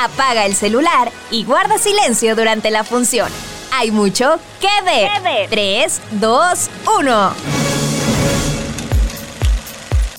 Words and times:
Apaga 0.00 0.46
el 0.46 0.54
celular 0.54 1.10
y 1.28 1.42
guarda 1.42 1.76
silencio 1.76 2.36
durante 2.36 2.70
la 2.70 2.84
función. 2.84 3.32
Hay 3.72 3.90
mucho 3.90 4.38
que 4.60 4.68
ver. 4.84 5.48
3, 5.50 6.00
2, 6.20 6.70
1. 7.00 7.32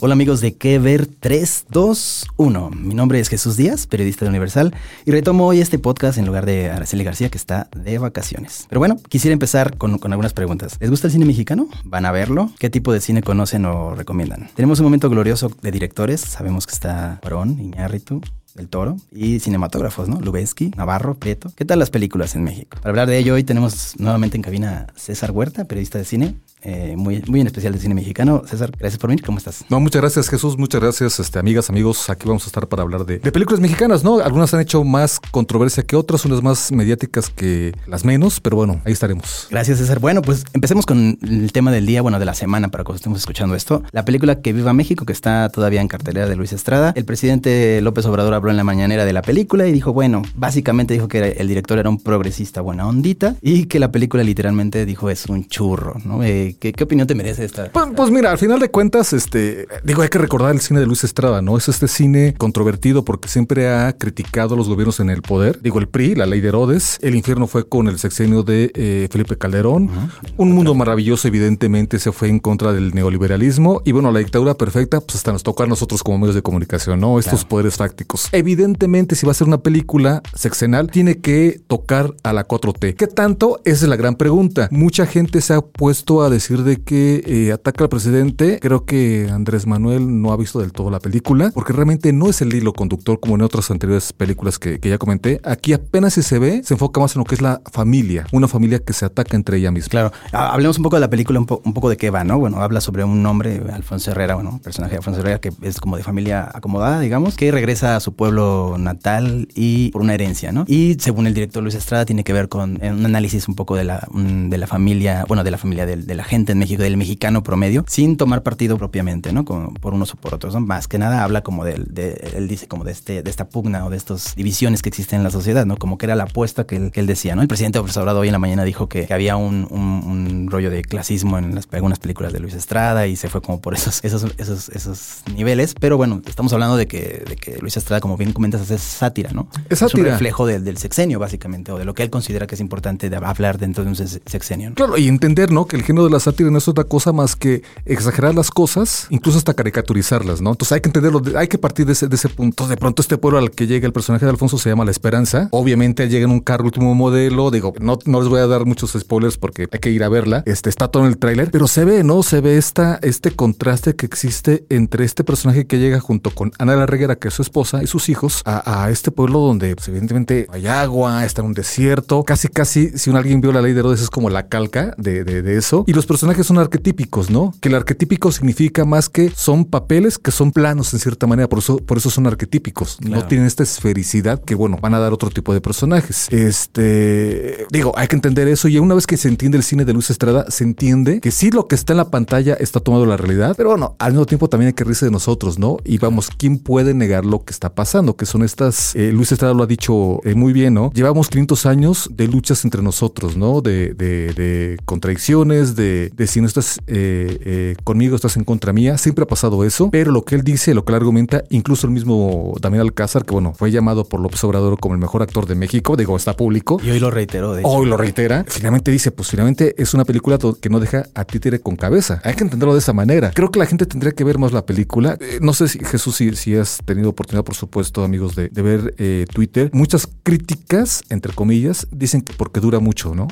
Hola 0.02 0.14
amigos 0.14 0.42
de 0.42 0.58
Que 0.58 0.80
Ver 0.80 1.06
321. 1.06 2.72
Mi 2.72 2.94
nombre 2.94 3.22
es 3.22 3.30
Jesús 3.30 3.56
Díaz, 3.56 3.88
periodista 3.88 4.26
de 4.26 4.30
Universal, 4.30 4.76
y 5.06 5.12
retomo 5.12 5.48
hoy 5.48 5.62
este 5.62 5.80
podcast 5.80 6.18
en 6.18 6.26
lugar 6.26 6.46
de 6.46 6.70
Araceli 6.70 7.06
García, 7.06 7.30
que 7.30 7.38
está 7.38 7.70
de 7.74 8.00
vacaciones. 8.00 8.66
Pero 8.68 8.80
bueno, 8.80 8.98
quisiera 9.08 9.32
empezar 9.32 9.78
con, 9.78 9.98
con 9.98 10.12
algunas 10.12 10.34
preguntas. 10.34 10.76
¿Les 10.82 10.90
gusta 10.90 11.08
el 11.08 11.14
cine 11.14 11.26
mexicano? 11.26 11.70
¿Van 11.86 12.06
a 12.06 12.12
verlo? 12.12 12.50
¿Qué 12.60 12.70
tipo 12.70 12.92
de 12.92 13.00
cine 13.00 13.22
conocen 13.22 13.66
o 13.66 13.96
recomiendan? 13.96 14.50
Tenemos 14.56 14.80
un 14.80 14.86
momento 14.86 15.10
glorioso 15.10 15.52
de 15.62 15.72
directores. 15.72 16.20
Sabemos 16.20 16.66
que 16.66 16.74
está 16.74 17.20
Cuarón, 17.22 17.60
Iñárritu, 17.60 18.22
del 18.56 18.68
Toro 18.68 18.98
y 19.12 19.40
cinematógrafos, 19.40 20.10
¿no? 20.10 20.20
Lubensky, 20.22 20.72
Navarro, 20.76 21.16
Prieto. 21.16 21.52
¿Qué 21.56 21.66
tal 21.66 21.80
las 21.80 21.90
películas 21.90 22.36
en 22.36 22.44
México? 22.44 22.78
Para 22.78 22.90
hablar 22.90 23.08
de 23.08 23.18
ello, 23.18 23.36
hoy 23.36 23.44
tenemos 23.44 23.96
nuevamente 23.98 24.38
en 24.38 24.44
cabina 24.44 24.88
a 24.90 25.00
César 25.00 25.32
Huerta, 25.32 25.66
periodista 25.66 25.98
de 25.98 26.06
cine, 26.06 26.36
eh, 26.62 26.96
muy, 26.98 27.24
muy 27.28 27.40
en 27.40 27.48
especial 27.48 27.74
de 27.74 27.80
cine 27.80 27.96
mexicano. 27.96 28.44
César, 28.46 28.72
gracias 28.78 29.00
por 29.00 29.10
venir. 29.10 29.24
¿Cómo 29.24 29.38
estás? 29.38 29.64
No, 29.70 29.80
muchas 29.80 30.02
gracias, 30.02 30.30
Jesús. 30.30 30.58
Muchas 30.58 30.82
gracias, 30.82 31.20
este, 31.20 31.40
amigas, 31.40 31.70
amigos. 31.70 32.10
Aquí 32.10 32.28
vamos 32.28 32.44
a 32.44 32.48
estar 32.48 32.68
para 32.68 32.84
hablar 32.84 33.06
de, 33.06 33.20
de 33.20 33.32
películas 33.32 33.62
mexicanas, 33.62 34.04
¿no? 34.04 34.20
Algunas 34.20 34.54
han 34.54 34.60
hecho 34.60 34.84
más 34.84 35.20
controversia 35.32 35.84
que 35.84 35.96
otras, 35.96 36.26
unas 36.26 36.42
más 36.44 36.72
mediáticas 36.72 37.30
que 37.30 37.74
las 37.88 38.04
menos, 38.04 38.42
pero 38.42 38.58
bueno, 38.58 38.82
ahí 38.84 38.92
estaremos. 38.92 39.48
Gracias, 39.50 39.78
César. 39.78 40.00
Bueno, 40.00 40.22
pues 40.22 40.44
empecemos 40.54 40.86
con 40.86 41.18
el 41.22 41.52
tema 41.54 41.72
del 41.72 41.86
día, 41.86 42.02
bueno, 42.02 42.20
de 42.20 42.26
la 42.26 42.34
semana, 42.34 42.70
para 42.70 42.84
cuando 42.84 42.98
estemos 42.98 43.20
escuchando 43.20 43.56
esto. 43.56 43.84
La 43.92 44.04
película 44.04 44.42
Que 44.42 44.52
Viva 44.52 44.74
México, 44.74 45.06
que 45.06 45.14
está 45.14 45.50
todavía 45.50 45.82
en 45.82 45.88
cartelera 45.88 46.28
de 46.28 46.36
Luis 46.36 46.52
Estrada. 46.52 46.92
El 46.96 47.06
presidente 47.06 47.80
López 47.82 48.06
Obrador 48.06 48.34
habló 48.40 48.52
en 48.52 48.58
la 48.58 48.64
mañanera 48.64 49.06
de 49.06 49.14
la 49.14 49.22
película 49.22 49.68
y 49.68 49.72
dijo, 49.72 49.94
bueno, 49.94 50.22
básicamente 50.36 50.94
dijo 50.94 51.08
que 51.08 51.20
el 51.20 51.48
director 51.48 51.78
era 51.78 51.90
un 51.90 52.00
progresista 52.00 52.62
buena 52.62 52.88
ondita 52.88 53.36
y 53.42 53.66
que 53.66 53.80
la 53.80 53.92
película 53.92 54.24
literalmente 54.24 54.86
dijo 54.86 55.10
es 55.10 55.28
un 55.28 55.48
churro, 55.48 55.96
¿no? 56.04 56.24
Eh, 56.24 56.56
¿qué, 56.60 56.74
¿qué, 56.74 56.84
opinión 56.84 57.08
te 57.08 57.16
merece 57.16 57.46
esta? 57.46 57.72
Pues, 57.72 57.88
pues, 57.96 58.12
mira, 58.12 58.32
al 58.32 58.38
final 58.38 58.60
de 58.60 58.70
cuentas, 58.70 59.14
este, 59.14 59.68
digo, 59.84 60.02
hay 60.02 60.10
que 60.10 60.18
recordar 60.18 60.54
el 60.54 60.62
cine 60.62 60.80
de 60.80 60.86
Luis 60.86 61.04
Estrada, 61.04 61.42
¿no? 61.42 61.58
Es 61.58 61.70
este 61.70 61.88
cine 61.88 62.34
controvertido 62.38 63.06
porque 63.06 63.30
siempre 63.30 63.70
ha 63.70 63.94
criticado 63.94 64.56
a 64.56 64.58
los 64.58 64.68
gobiernos 64.68 65.00
en 65.00 65.10
el 65.10 65.22
poder. 65.22 65.62
Digo, 65.62 65.80
el 65.80 65.88
PRI, 65.88 66.16
la 66.16 66.26
ley 66.26 66.42
de 66.42 66.48
Herodes, 66.50 66.98
el 67.02 67.16
infierno 67.16 67.48
fue 67.48 67.68
con 67.68 67.88
el 67.88 68.00
sexenio 68.00 68.44
de 68.44 68.72
eh, 68.74 69.08
Felipe 69.12 69.38
Calderón. 69.38 69.84
Uh 69.84 69.88
-huh. 69.88 70.34
Un 70.38 70.52
mundo 70.54 70.74
maravilloso, 70.74 71.28
evidentemente, 71.28 72.00
se 72.00 72.12
fue 72.12 72.30
en 72.30 72.40
contra 72.40 72.74
del 72.74 72.94
neoliberalismo. 72.94 73.82
Y 73.86 73.92
bueno, 73.92 74.12
la 74.12 74.20
dictadura 74.20 74.56
perfecta, 74.56 75.02
pues 75.02 75.18
hasta 75.18 75.32
nos 75.32 75.44
tocó 75.44 75.64
a 75.64 75.68
nosotros 75.68 76.04
como 76.04 76.20
medios 76.20 76.36
de 76.36 76.42
comunicación, 76.42 77.00
¿no? 77.00 77.20
Estos 77.20 77.42
claro. 77.42 77.50
poderes 77.50 77.76
fácticos. 77.76 78.29
Evidentemente, 78.32 79.16
si 79.16 79.26
va 79.26 79.32
a 79.32 79.36
ser 79.36 79.48
una 79.48 79.64
película 79.64 80.22
sexenal, 80.36 80.92
tiene 80.92 81.18
que 81.18 81.60
tocar 81.66 82.14
a 82.24 82.32
la 82.32 82.48
4T. 82.48 82.96
¿Qué 82.96 83.08
tanto? 83.08 83.60
Esa 83.66 83.86
es 83.86 83.90
la 83.90 83.96
gran 83.96 84.16
pregunta. 84.16 84.68
Mucha 84.72 85.08
gente 85.08 85.42
se 85.42 85.56
ha 85.56 85.62
puesto 85.62 86.22
a 86.22 86.30
decir 86.30 86.64
de 86.64 86.78
que 86.78 87.24
eh, 87.26 87.52
ataca 87.52 87.86
al 87.86 87.90
presidente. 87.90 88.60
Creo 88.62 88.86
que 88.86 89.30
Andrés 89.32 89.66
Manuel 89.66 90.22
no 90.22 90.32
ha 90.32 90.38
visto 90.38 90.60
del 90.60 90.74
todo 90.74 90.92
la 90.92 91.00
película, 91.00 91.50
porque 91.56 91.74
realmente 91.74 92.14
no 92.14 92.30
es 92.30 92.42
el 92.42 92.54
hilo 92.54 92.72
conductor 92.74 93.20
como 93.20 93.34
en 93.34 93.42
otras 93.42 93.72
anteriores 93.72 94.14
películas 94.14 94.60
que, 94.60 94.80
ya 94.80 95.00
comenté. 95.00 95.42
Aquí 95.44 95.74
apenas 95.74 96.14
si 96.14 96.22
se 96.22 96.38
ve, 96.38 96.62
se 96.64 96.76
enfoca 96.76 97.00
más 97.00 97.16
en 97.16 97.20
lo 97.20 97.26
que 97.26 97.34
es 97.34 97.42
la 97.42 97.62
familia, 97.72 98.28
una 98.32 98.48
familia 98.48 98.78
que 98.78 98.94
se 98.94 99.06
ataca 99.06 99.36
entre 99.36 99.58
ella 99.58 99.72
misma. 99.72 99.90
Claro, 99.90 100.12
hablemos 100.32 100.78
un 100.78 100.84
poco 100.84 100.98
de 100.98 101.02
la 101.02 101.10
película, 101.10 101.40
un, 101.40 101.48
un 101.64 101.74
poco 101.74 101.90
de 101.90 101.98
qué 101.98 102.12
va, 102.12 102.24
¿no? 102.24 102.38
Bueno, 102.38 102.62
habla 102.62 102.80
sobre 102.80 103.04
un 103.04 103.26
hombre, 103.26 103.62
Alfonso 103.74 104.12
Herrera, 104.12 104.36
bueno, 104.36 104.60
personaje 104.64 104.92
de 104.92 104.98
Alfonso 104.98 105.22
Herrera 105.22 105.40
que 105.40 105.52
es 105.64 105.80
como 105.80 105.98
de 105.98 106.04
familia 106.04 106.50
acomodada, 106.54 107.00
digamos, 107.00 107.36
que 107.36 107.52
regresa 107.52 107.96
a 107.96 108.00
su 108.00 108.14
pueblo 108.20 108.76
natal 108.78 109.48
y 109.56 109.92
por 109.92 110.02
una 110.02 110.14
herencia, 110.14 110.52
¿no? 110.52 110.66
Y 110.68 110.98
según 111.00 111.26
el 111.26 111.34
director 111.34 111.64
Luis 111.64 111.76
Estrada, 111.76 112.04
tiene 112.04 112.26
que 112.26 112.34
ver 112.34 112.50
con 112.50 112.78
un 112.84 113.06
análisis 113.06 113.48
un 113.48 113.56
poco 113.56 113.78
de 113.78 113.86
la, 113.86 114.06
de 114.14 114.58
la 114.58 114.68
familia, 114.68 115.24
bueno, 115.26 115.46
de 115.46 115.52
la 115.52 115.58
familia 115.58 115.86
de, 115.86 116.16
la 116.16 116.26
gente 116.26 116.52
en 116.52 116.58
México, 116.58 116.84
del 116.84 116.98
mexicano 116.98 117.44
promedio, 117.44 117.86
sin 117.88 118.18
tomar 118.18 118.44
partido 118.44 118.78
propiamente, 118.78 119.32
¿no? 119.32 119.46
Por 119.46 119.94
unos 119.94 120.14
o 120.14 120.18
por 120.18 120.34
otros, 120.34 120.54
¿no? 120.54 120.60
Más 120.60 120.90
que 120.90 120.98
nada 121.00 121.24
habla 121.24 121.44
como 121.44 121.64
de, 121.64 121.82
de, 121.88 122.34
él 122.36 122.50
dice 122.50 122.68
como 122.68 122.84
de 122.84 122.92
este, 122.92 123.24
de 123.24 123.30
esta 123.30 123.48
pugna 123.48 123.86
o 123.86 123.90
de 123.90 123.96
estas 123.96 124.36
divisiones 124.36 124.82
que 124.82 124.90
existen 124.90 125.20
en 125.20 125.24
la 125.24 125.32
sociedad, 125.32 125.66
¿no? 125.66 125.78
Como 125.78 125.98
que 125.98 126.06
era 126.06 126.16
la 126.16 126.24
apuesta 126.26 126.66
que 126.66 126.92
él, 126.94 127.08
decía, 127.08 127.38
¿no? 127.38 127.42
El 127.42 127.48
presidente 127.48 127.80
Obrador 127.80 128.18
hoy 128.18 128.28
en 128.28 128.34
la 128.34 128.40
mañana 128.40 128.66
dijo 128.66 128.90
que, 128.90 129.08
había 129.14 129.38
un, 129.38 130.48
rollo 130.52 130.70
de 130.70 130.82
clasismo 130.82 131.38
en 131.38 131.58
algunas 131.72 132.00
películas 132.00 132.34
de 132.34 132.42
Luis 132.42 132.54
Estrada 132.54 133.08
y 133.08 133.16
se 133.16 133.30
fue 133.30 133.42
como 133.42 133.62
por 133.62 133.76
esos, 133.76 134.04
esos, 134.04 134.26
esos, 134.38 134.68
esos 134.68 135.24
niveles, 135.34 135.74
pero 135.80 135.96
bueno, 135.96 136.22
estamos 136.28 136.52
hablando 136.52 136.76
de 136.76 136.86
que, 136.86 137.24
de 137.26 137.38
que 137.38 137.58
Luis 137.60 137.78
Estrada, 137.78 138.02
como 138.10 138.18
bien 138.18 138.34
comentas, 138.34 138.72
es 138.72 138.82
sátira, 138.82 139.30
¿no? 139.34 139.48
Es 139.70 139.80
sátira. 139.80 140.02
Es 140.02 140.06
un 140.08 140.12
reflejo 140.14 140.48
de, 140.48 140.60
del 140.60 140.78
sexenio, 140.78 141.20
básicamente, 141.20 141.72
o 141.72 141.78
de 141.78 141.86
lo 141.86 141.94
que 141.94 142.02
él 142.02 142.10
considera 142.10 142.48
que 142.48 142.56
es 142.56 142.62
importante 142.62 143.08
de 143.08 143.16
hablar 143.18 143.60
dentro 143.60 143.84
de 143.84 143.92
un 143.92 143.96
sexenio. 143.96 144.70
¿no? 144.70 144.76
Claro, 144.76 144.98
y 144.98 145.08
entender, 145.08 145.52
¿no? 145.52 145.68
Que 145.68 145.76
el 145.76 145.84
género 145.84 146.06
de 146.06 146.10
la 146.10 146.20
sátira 146.20 146.50
no 146.50 146.58
es 146.58 146.68
otra 146.68 146.86
cosa 146.86 147.14
más 147.14 147.36
que 147.36 147.62
exagerar 147.86 148.34
las 148.34 148.50
cosas, 148.50 149.06
incluso 149.12 149.38
hasta 149.38 149.54
caricaturizarlas, 149.54 150.42
¿no? 150.42 150.50
Entonces 150.50 150.72
hay 150.72 150.82
que 150.82 150.90
entenderlo, 150.90 151.22
hay 151.38 151.48
que 151.48 151.60
partir 151.60 151.86
de 151.86 151.92
ese, 151.92 152.08
de 152.08 152.16
ese 152.16 152.30
punto. 152.30 152.68
De 152.68 152.78
pronto 152.78 153.04
este 153.04 153.20
pueblo 153.20 153.38
al 153.38 153.52
que 153.52 153.68
llega 153.68 153.86
el 153.86 153.94
personaje 153.94 154.26
de 154.26 154.32
Alfonso 154.32 154.58
se 154.58 154.70
llama 154.70 154.86
La 154.86 154.92
Esperanza. 154.92 155.48
Obviamente 155.52 156.10
llega 156.10 156.26
en 156.26 156.32
un 156.32 156.40
carro 156.40 156.66
último 156.66 156.96
modelo, 156.96 157.52
digo, 157.52 157.76
no, 157.80 158.00
no 158.06 158.22
les 158.22 158.30
voy 158.30 158.40
a 158.40 158.48
dar 158.48 158.66
muchos 158.66 158.94
spoilers 159.00 159.38
porque 159.38 159.68
hay 159.72 159.80
que 159.80 159.92
ir 159.92 160.04
a 160.04 160.10
verla. 160.10 160.42
Este 160.48 160.72
está 160.72 160.88
todo 160.88 161.04
en 161.04 161.10
el 161.10 161.20
tráiler, 161.20 161.52
pero 161.52 161.68
se 161.68 161.86
ve, 161.86 162.04
¿no? 162.04 162.24
Se 162.24 162.42
ve 162.42 162.58
esta, 162.58 163.00
este 163.04 163.30
contraste 163.30 163.96
que 163.96 164.08
existe 164.08 164.66
entre 164.70 165.06
este 165.06 165.24
personaje 165.24 165.68
que 165.68 165.78
llega 165.78 166.00
junto 166.00 166.32
con 166.32 166.52
Ana 166.58 166.76
la 166.76 166.88
Reguera, 166.88 167.16
que 167.18 167.28
es 167.28 167.36
su 167.36 167.44
esposa, 167.44 167.84
y 167.84 167.88
sus 168.00 168.10
hijos, 168.10 168.42
a, 168.46 168.84
a 168.84 168.90
este 168.90 169.12
pueblo 169.12 169.40
donde 169.40 169.76
pues, 169.76 169.88
evidentemente 169.88 170.48
hay 170.52 170.68
agua, 170.68 171.26
está 171.26 171.42
en 171.42 171.48
un 171.48 171.54
desierto. 171.54 172.24
Casi, 172.24 172.48
casi, 172.48 172.98
si 172.98 173.10
un 173.10 173.16
alguien 173.16 173.42
vio 173.42 173.52
la 173.52 173.62
ley 173.62 173.74
de 173.74 173.80
Herodes, 173.80 174.02
es 174.02 174.10
como 174.10 174.30
la 174.30 174.48
calca 174.48 174.94
de, 174.98 175.24
de, 175.24 175.42
de 175.42 175.58
eso. 175.58 175.84
Y 175.88 175.94
los 175.94 176.06
personajes 176.06 176.46
son 176.46 176.58
arquetípicos, 176.58 177.30
¿no? 177.30 177.54
Que 177.62 177.70
el 177.70 177.76
arquetípico 177.76 178.32
significa 178.32 178.86
más 178.86 179.10
que 179.10 179.32
son 179.36 179.66
papeles 179.66 180.18
que 180.18 180.32
son 180.32 180.52
planos 180.52 180.94
en 180.94 181.00
cierta 181.00 181.28
manera, 181.28 181.48
por 181.48 181.60
eso, 181.60 181.78
por 181.78 181.98
eso 181.98 182.10
son 182.10 182.28
arquetípicos. 182.28 182.98
Claro. 183.02 183.22
No 183.22 183.28
tienen 183.28 183.48
esta 183.48 183.64
esfericidad 183.64 184.42
que, 184.42 184.56
bueno, 184.56 184.78
van 184.82 184.94
a 184.94 185.00
dar 185.00 185.14
otro 185.14 185.30
tipo 185.30 185.54
de 185.54 185.62
personajes. 185.62 186.28
Este, 186.32 187.66
digo, 187.72 187.94
hay 187.96 188.08
que 188.08 188.16
entender 188.16 188.48
eso. 188.48 188.68
Y 188.68 188.80
una 188.80 188.96
vez 188.96 189.08
que 189.08 189.18
se 189.18 189.28
entiende 189.28 189.58
el 189.58 189.64
cine 189.64 189.86
de 189.86 189.94
Luis 189.94 190.10
Estrada, 190.10 190.46
se 190.50 190.64
entiende 190.64 191.20
que 191.22 191.32
sí 191.32 191.52
lo 191.52 191.68
que 191.68 191.76
está 191.76 191.94
en 191.94 191.98
la 191.98 192.10
pantalla 192.10 192.54
está 192.54 192.80
tomado 192.80 193.06
la 193.06 193.18
realidad, 193.18 193.56
pero 193.58 193.70
bueno, 193.70 193.96
al 194.00 194.14
mismo 194.14 194.26
tiempo 194.26 194.48
también 194.50 194.68
hay 194.68 194.74
que 194.74 194.84
reírse 194.84 195.06
de 195.06 195.12
nosotros, 195.12 195.60
¿no? 195.60 195.78
Y 195.84 195.98
vamos, 195.98 196.30
¿quién 196.38 196.60
puede 196.60 196.94
negar 196.94 197.26
lo 197.26 197.44
que 197.44 197.52
está 197.52 197.70
pasando? 197.70 197.89
Que 197.90 198.28
son 198.28 198.44
estas, 198.44 198.96
eh, 198.96 199.12
Luis 199.12 199.32
Estrada 199.32 199.56
lo 199.56 199.64
ha 199.64 199.66
dicho 199.66 200.22
eh, 200.24 200.36
muy 200.36 200.54
bien, 200.54 200.76
¿no? 200.76 200.92
Llevamos 200.94 201.28
500 201.28 201.66
años 201.66 202.08
de 202.14 202.28
luchas 202.28 202.64
entre 202.64 202.84
nosotros, 202.84 203.36
¿no? 203.36 203.62
De, 203.62 203.96
de, 203.96 204.32
de 204.36 204.78
contradicciones, 204.86 205.76
de, 205.76 206.12
de, 206.16 206.28
si 206.28 206.40
no 206.40 206.46
estás 206.46 206.80
eh, 206.86 207.76
conmigo, 207.84 208.16
estás 208.16 208.38
en 208.38 208.44
contra 208.44 208.74
mía. 208.74 209.00
Siempre 209.00 209.24
ha 209.24 209.28
pasado 209.28 209.64
eso, 209.64 209.90
pero 209.90 210.12
lo 210.12 210.24
que 210.24 210.36
él 210.36 210.44
dice, 210.44 210.76
lo 210.76 210.86
que 210.86 210.92
él 210.92 210.98
argumenta, 210.98 211.44
incluso 211.50 211.88
el 211.88 211.94
mismo 211.94 212.54
Damián 212.62 212.82
Alcázar, 212.82 213.26
que 213.26 213.34
bueno, 213.34 213.54
fue 213.58 213.72
llamado 213.72 214.08
por 214.08 214.20
López 214.20 214.44
Obrador 214.44 214.80
como 214.80 214.94
el 214.94 215.02
mejor 215.02 215.24
actor 215.24 215.48
de 215.48 215.56
México, 215.56 215.96
digo, 215.98 216.16
está 216.16 216.36
público. 216.36 216.80
Y 216.84 216.92
hoy 216.92 217.00
lo 217.00 217.10
reiteró, 217.10 217.56
de 217.56 217.62
hecho. 217.62 217.70
Hoy 217.70 217.88
lo 217.88 217.98
reitera. 217.98 218.46
Finalmente 218.48 218.92
dice, 218.92 219.10
pues 219.10 219.30
finalmente 219.30 219.74
es 219.82 219.96
una 219.96 220.06
película 220.06 220.38
que 220.62 220.70
no 220.70 220.80
deja 220.80 221.06
a 221.16 221.26
títere 221.26 221.60
con 221.60 221.76
cabeza. 221.76 222.22
Hay 222.24 222.36
que 222.36 222.44
entenderlo 222.44 222.74
de 222.74 222.80
esa 222.82 222.94
manera. 222.94 223.32
Creo 223.34 223.50
que 223.50 223.58
la 223.58 223.66
gente 223.66 223.88
tendría 223.88 224.12
que 224.12 224.24
ver 224.24 224.38
más 224.38 224.52
la 224.52 224.64
película. 224.64 225.18
No 225.42 225.54
sé 225.54 225.68
si 225.68 225.80
Jesús, 225.80 226.18
si, 226.18 226.36
si, 226.36 226.56
has 226.56 226.78
tenido 226.86 227.10
oportunidad, 227.10 227.44
por 227.44 227.56
supuesto, 227.56 227.79
amigos, 228.04 228.36
de, 228.36 228.50
de 228.50 228.62
ver 228.62 228.96
eh, 228.98 229.26
Twitter. 229.34 229.70
Muchas 229.74 230.08
críticas, 230.24 231.04
entre 231.10 231.34
comillas, 231.34 231.88
dicen 231.92 232.22
que 232.22 232.34
porque 232.34 232.60
dura 232.60 232.80
mucho, 232.80 233.16
¿no? 233.16 233.28